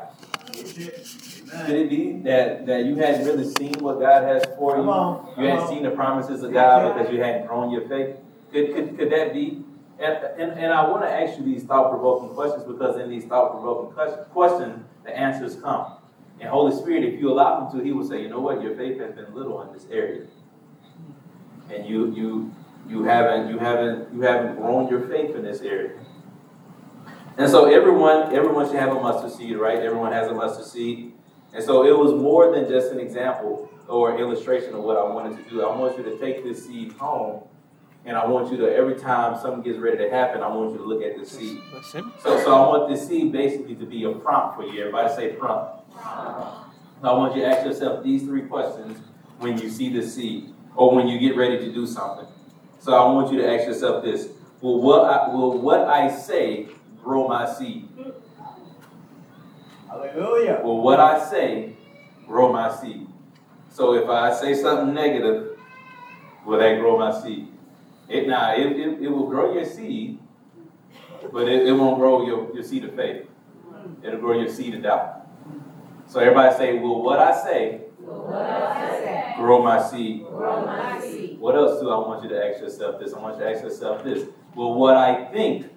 [1.66, 4.90] Could it be that, that you hadn't really seen what God has for you?
[4.90, 5.34] on.
[5.38, 5.70] You hadn't on.
[5.70, 8.16] seen the promises of God because you hadn't grown your faith?
[8.52, 9.64] Could, could, could that be?
[10.00, 13.26] And, and, and I want to ask you these thought provoking questions because in these
[13.26, 13.94] thought provoking
[14.32, 15.98] questions, the answers come.
[16.40, 18.76] And Holy Spirit, if you allow Him to, He will say, you know what, your
[18.76, 20.26] faith has been little in this area.
[21.72, 22.54] And you, you,
[22.88, 26.00] you haven't, you haven't, you haven't grown your faith in this area.
[27.38, 29.80] And so everyone, everyone should have a mustard seed, right?
[29.80, 31.13] Everyone has a mustard seed.
[31.54, 35.38] And so it was more than just an example or illustration of what I wanted
[35.44, 35.64] to do.
[35.64, 37.44] I want you to take this seed home,
[38.06, 40.78] and I want you to every time something gets ready to happen, I want you
[40.80, 41.62] to look at this seed.
[41.92, 44.80] So, so I want this seed basically to be a prompt for you.
[44.82, 45.84] Everybody say prompt.
[45.96, 48.98] I want you to ask yourself these three questions
[49.40, 52.28] when you see this seed or when you get ready to do something.
[52.80, 54.30] So I want you to ask yourself this:
[54.62, 56.68] Will what I, will what I say
[57.04, 57.88] grow my seed?
[59.94, 60.60] Hallelujah.
[60.64, 61.74] Will what I say
[62.26, 63.08] grow my seed?
[63.70, 65.60] So if I say something negative,
[66.46, 67.50] will that grow my seed?
[68.10, 70.20] It now it, it, it will grow your seed,
[71.32, 73.28] but it, it won't grow your, your seed of faith.
[74.04, 75.28] It'll grow your seed of doubt.
[76.08, 80.26] So everybody say, Will what I say What I say, grow my seed?
[80.26, 81.40] grow my seed.
[81.40, 83.14] What else do I want you to ask yourself this?
[83.14, 84.28] I want you to ask yourself this.
[84.56, 85.73] Will what I think What I think,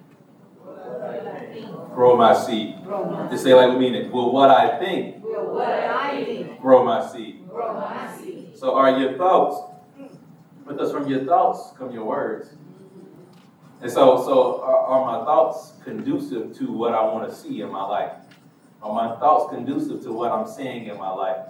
[1.93, 2.83] grow my seed?
[2.83, 4.11] grow my Just say like we mean it.
[4.11, 7.47] Will what I think Will what I think, grow my seed?
[7.49, 8.57] grow my seed.
[8.57, 9.73] So are your thoughts,
[10.67, 12.49] because from your thoughts come your words.
[13.81, 17.71] And so, so are, are my thoughts conducive to what I want to see in
[17.71, 18.13] my life?
[18.81, 21.45] Are my thoughts conducive to what I'm seeing in my life?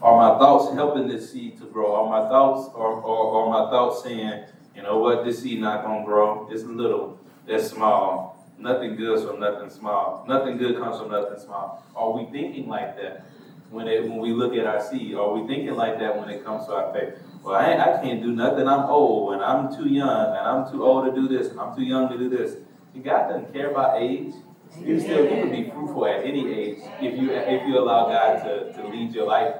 [0.00, 1.94] Are my thoughts helping this seed to grow?
[1.94, 5.84] Are my thoughts, or, or, are my thoughts saying, you know what, this seed not
[5.84, 6.48] gonna grow.
[6.50, 8.29] It's little, it's small.
[8.60, 10.24] Nothing good from nothing small.
[10.28, 11.82] Nothing good comes from nothing small.
[11.96, 13.24] Are we thinking like that
[13.70, 15.14] when it when we look at our seed?
[15.14, 17.14] Are we thinking like that when it comes to our faith?
[17.42, 18.68] Well, I, I can't do nothing.
[18.68, 21.74] I'm old and I'm too young and I'm too old to do this and I'm
[21.74, 22.56] too young to do this.
[23.02, 24.34] God doesn't care about age.
[24.78, 28.72] You still can be fruitful at any age if you if you allow God to,
[28.74, 29.56] to lead your life.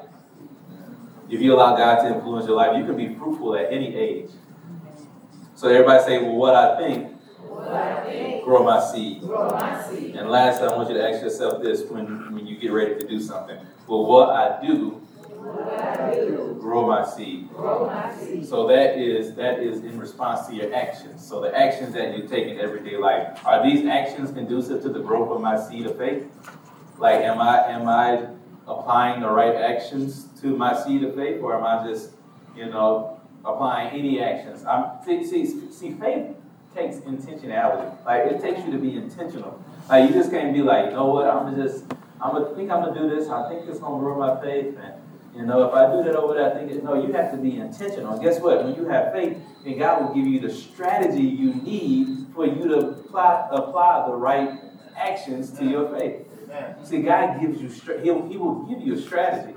[1.30, 4.30] If you allow God to influence your life, you can be fruitful at any age.
[5.55, 7.19] So everybody say, well, what I think,
[8.04, 9.20] think, grow my seed.
[9.20, 10.16] grow my seed.
[10.16, 13.06] And last, I want you to ask yourself this when, when you get ready to
[13.06, 13.58] do something.
[13.86, 14.90] Well, what I do,
[15.26, 17.48] What I do, grow my seed.
[17.50, 18.46] grow my seed.
[18.46, 21.26] So that is that is in response to your actions.
[21.26, 25.00] So the actions that you take in everyday life are these actions conducive to the
[25.00, 26.26] growth of my seed of faith?
[26.98, 28.26] Like, am I am I
[28.68, 32.11] applying the right actions to my seed of faith, or am I just,
[32.54, 34.64] you know, applying any actions?
[34.64, 36.36] I'm see see, see faith
[36.74, 38.04] takes intentionality.
[38.04, 39.62] Like it takes you to be intentional.
[39.88, 41.84] Like you just can't be like, you know what, I'm just
[42.20, 43.28] I'm gonna think I'm gonna do this.
[43.28, 44.94] I think it's gonna grow my faith, and
[45.34, 47.38] you know, if I do that over there, I think it, no, you have to
[47.38, 48.18] be intentional.
[48.18, 48.64] Guess what?
[48.64, 52.68] When you have faith, then God will give you the strategy you need for you
[52.68, 54.60] to apply, apply the right
[54.96, 56.26] actions to your faith.
[56.82, 57.68] See, God gives you,
[58.02, 59.56] he'll, He will give you a strategy.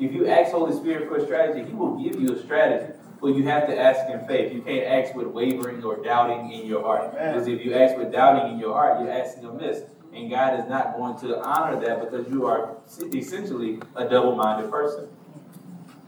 [0.00, 2.94] If you ask Holy Spirit for a strategy, He will give you a strategy.
[3.20, 4.52] But you have to ask in faith.
[4.52, 7.14] You can't ask with wavering or doubting in your heart.
[7.14, 7.34] Amen.
[7.34, 9.82] Because if you ask with doubting in your heart, you're asking amiss.
[10.12, 12.76] And God is not going to honor that because you are
[13.12, 15.08] essentially a double-minded person.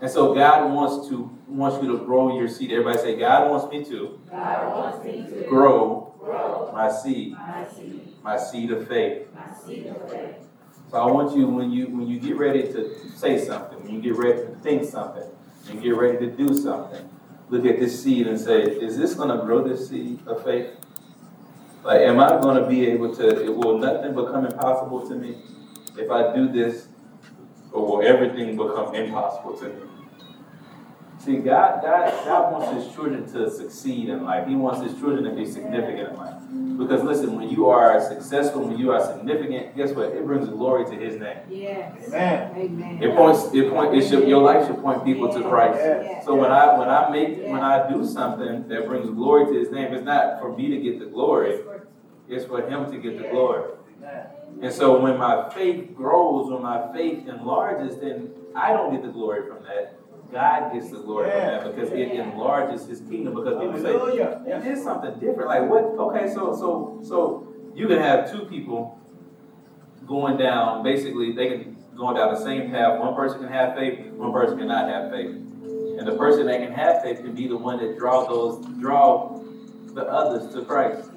[0.00, 2.70] And so God wants to wants you to grow your seed.
[2.70, 7.66] Everybody say, God wants me to God wants me to grow grow my seed, my
[7.66, 9.26] seed, my seed of faith.
[9.34, 10.36] my seed of faith.
[10.90, 14.00] So I want you when you when you get ready to say something, when you
[14.00, 15.24] get ready to think something,
[15.72, 17.08] you get ready to do something,
[17.48, 20.70] look at this seed and say, is this going to grow this seed of faith?
[21.84, 23.50] Like, am I going to be able to?
[23.52, 25.38] Will nothing become impossible to me
[25.96, 26.88] if I do this,
[27.72, 29.82] or will everything become impossible to me?
[31.18, 34.46] See, God, God, God wants His children to succeed in life.
[34.46, 36.37] He wants His children to be significant in life.
[36.78, 40.10] Because listen, when you are successful, when you are significant, guess what?
[40.10, 41.38] It brings glory to His name.
[41.50, 42.06] Yes.
[42.06, 42.56] Amen.
[42.56, 43.02] Amen.
[43.02, 43.52] It points.
[43.52, 43.94] It point.
[43.94, 44.26] It should.
[44.26, 45.78] Your life should point people to Christ.
[45.78, 46.24] Yes.
[46.24, 49.70] So when I when I make when I do something that brings glory to His
[49.70, 51.60] name, it's not for me to get the glory.
[52.28, 53.72] It's for Him to get the glory.
[53.98, 54.26] Amen.
[54.62, 59.12] And so when my faith grows, when my faith enlarges, then I don't get the
[59.12, 59.97] glory from that.
[60.30, 63.34] God gets the glory from that because it enlarges His kingdom.
[63.34, 64.42] Because people say, Hallelujah.
[64.46, 65.48] it is something different.
[65.48, 65.84] Like what?
[65.84, 68.98] Okay, so so so you can have two people
[70.06, 70.82] going down.
[70.82, 73.00] Basically, they can going down the same path.
[73.00, 74.06] One person can have faith.
[74.12, 75.30] One person cannot have faith.
[75.30, 79.42] And the person that can have faith can be the one that draw those draw
[79.94, 81.07] the others to Christ.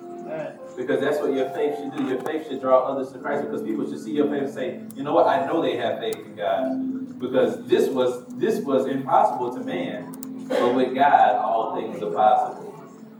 [0.75, 2.07] Because that's what your faith should do.
[2.07, 3.43] Your faith should draw others to Christ.
[3.43, 5.27] Because people should see your faith and say, you know what?
[5.27, 7.19] I know they have faith in God.
[7.19, 10.11] Because this was this was impossible to man,
[10.49, 12.71] but with God all things are possible.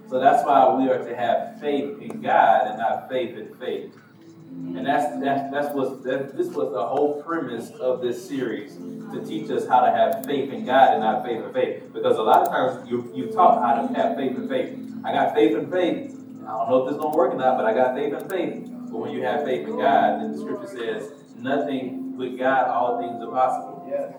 [0.10, 3.94] So that's why we are to have faith in God and not faith in faith.
[4.52, 9.24] And that's that's that's what that, this was the whole premise of this series to
[9.26, 11.94] teach us how to have faith in God and not faith in faith.
[11.94, 14.78] Because a lot of times you you taught how to have faith in faith.
[15.06, 16.21] I got faith in faith.
[16.52, 18.30] I don't know if this is gonna work or not, but I got faith in
[18.30, 18.70] faith.
[18.92, 23.00] But when you have faith in God, then the scripture says nothing with God all
[23.00, 23.88] things are possible.
[23.90, 24.14] Yes.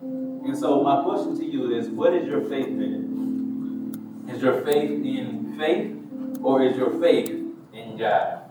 [0.00, 4.24] And so my question to you is, what is your faith in?
[4.28, 5.96] Is your faith in faith
[6.42, 7.30] or is your faith
[7.72, 8.42] in God?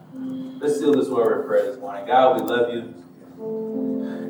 [0.62, 2.06] Let's seal this word with prayer this morning.
[2.06, 2.94] God, we love you.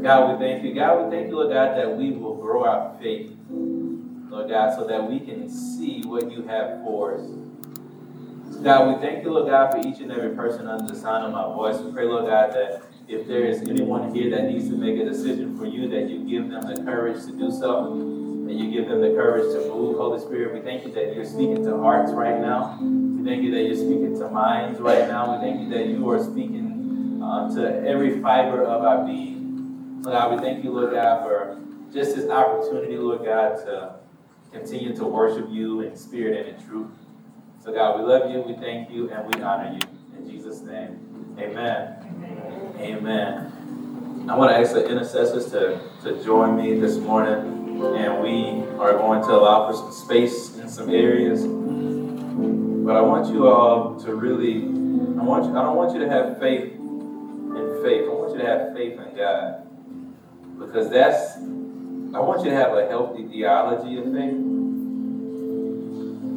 [0.04, 0.76] God, we thank you.
[0.76, 4.86] God, we thank you, Lord God, that we will grow our faith, Lord God, so
[4.86, 7.28] that we can see what you have for us.
[8.62, 11.32] God, we thank you, Lord God, for each and every person under the sound of
[11.32, 11.80] my voice.
[11.82, 15.06] We pray, Lord God, that if there is anyone here that needs to make a
[15.06, 18.90] decision for you, that you give them the courage to do so, and you give
[18.90, 19.98] them the courage to move.
[19.98, 22.78] Holy Spirit, we thank you that you're speaking to hearts right now.
[22.82, 25.36] We thank you that you're speaking to minds right now.
[25.36, 30.02] We thank you that you are speaking uh, to every fiber of our being.
[30.04, 31.62] Lord God, we thank you, Lord God, for
[31.94, 33.96] just this opportunity, Lord God, to
[34.52, 36.92] continue to worship you in spirit and in truth.
[37.64, 39.80] So, God, we love you, we thank you, and we honor you.
[40.18, 42.76] In Jesus' name, amen.
[42.78, 44.28] Amen.
[44.30, 48.92] I want to ask the intercessors to, to join me this morning, and we are
[48.98, 51.44] going to allow for some space in some areas.
[51.44, 56.10] But I want you all to really, I want you, I don't want you to
[56.10, 58.04] have faith in faith.
[58.04, 59.66] I want you to have faith in God.
[60.60, 64.34] Because that's, I want you to have a healthy theology of faith.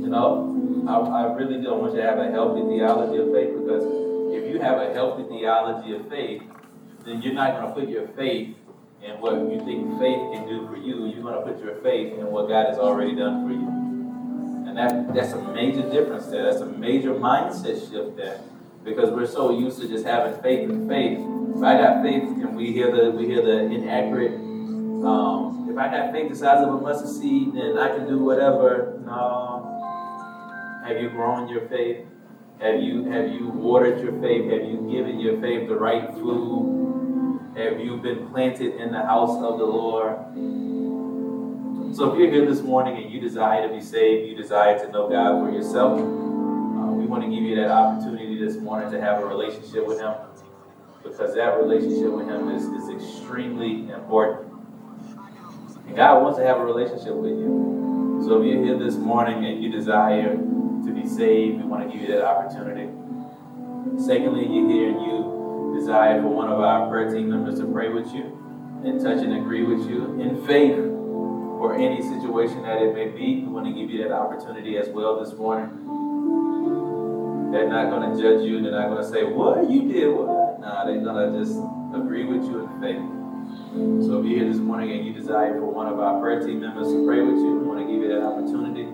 [0.06, 0.55] You know,
[0.88, 3.84] I, I really don't want you to have a healthy theology of faith because
[4.34, 6.42] if you have a healthy theology of faith,
[7.04, 8.56] then you're not going to put your faith
[9.02, 11.06] in what you think faith can do for you.
[11.06, 14.68] You're going to put your faith in what God has already done for you.
[14.68, 16.44] And that, that's a major difference there.
[16.44, 18.40] That's a major mindset shift there.
[18.84, 21.18] Because we're so used to just having faith in faith.
[21.56, 24.34] If I got faith and we hear the we hear the inaccurate
[25.04, 28.18] um, if I got faith the size of a mustard seed, then I can do
[28.18, 29.00] whatever.
[29.04, 29.75] No.
[30.86, 32.06] Have you grown your faith?
[32.60, 34.44] Have you have you watered your faith?
[34.52, 37.40] Have you given your faith the right food?
[37.56, 40.14] Have you been planted in the house of the Lord?
[41.96, 44.92] So if you're here this morning and you desire to be saved, you desire to
[44.92, 49.00] know God for yourself, uh, we want to give you that opportunity this morning to
[49.00, 50.14] have a relationship with Him
[51.02, 54.52] because that relationship with Him is, is extremely important.
[55.88, 58.22] And God wants to have a relationship with you.
[58.24, 60.38] So if you're here this morning and you desire
[61.02, 62.88] be saved, we want to give you that opportunity.
[64.00, 67.88] Secondly, you're here and you desire for one of our prayer team members to pray
[67.88, 68.32] with you
[68.84, 70.76] and touch and agree with you in faith
[71.58, 73.42] for any situation that it may be.
[73.42, 75.68] We want to give you that opportunity as well this morning.
[77.52, 78.60] They're not going to judge you.
[78.60, 79.70] They're not going to say, What?
[79.70, 80.60] You did what?
[80.60, 81.56] Nah, they're going to just
[81.94, 84.06] agree with you in faith.
[84.06, 86.60] So if you're here this morning and you desire for one of our prayer team
[86.60, 88.84] members to pray with you, we want to give you that opportunity.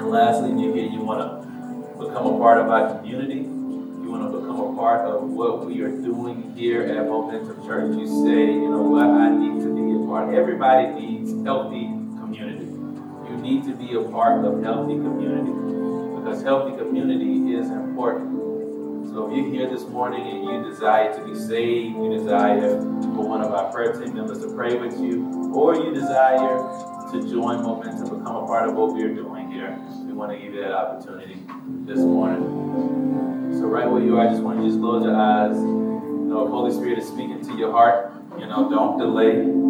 [0.00, 3.44] And lastly, you're here, you want to become a part of our community.
[3.44, 7.94] You want to become a part of what we are doing here at Momentum Church.
[7.98, 10.34] You say, you know what, I need to be a part.
[10.34, 11.84] Everybody needs healthy
[12.16, 12.64] community.
[12.64, 15.52] You need to be a part of healthy community
[16.16, 19.12] because healthy community is important.
[19.12, 23.28] So if you're here this morning and you desire to be saved, you desire for
[23.28, 26.56] one of our prayer team members to pray with you, or you desire
[27.12, 29.76] to join Momentum, become a part of what we are doing here,
[30.06, 31.34] we want to give you that opportunity
[31.86, 33.58] this morning.
[33.58, 35.56] So right where you are, I just want you to just close your eyes.
[35.56, 39.69] You know, if Holy Spirit is speaking to your heart, you know, don't delay.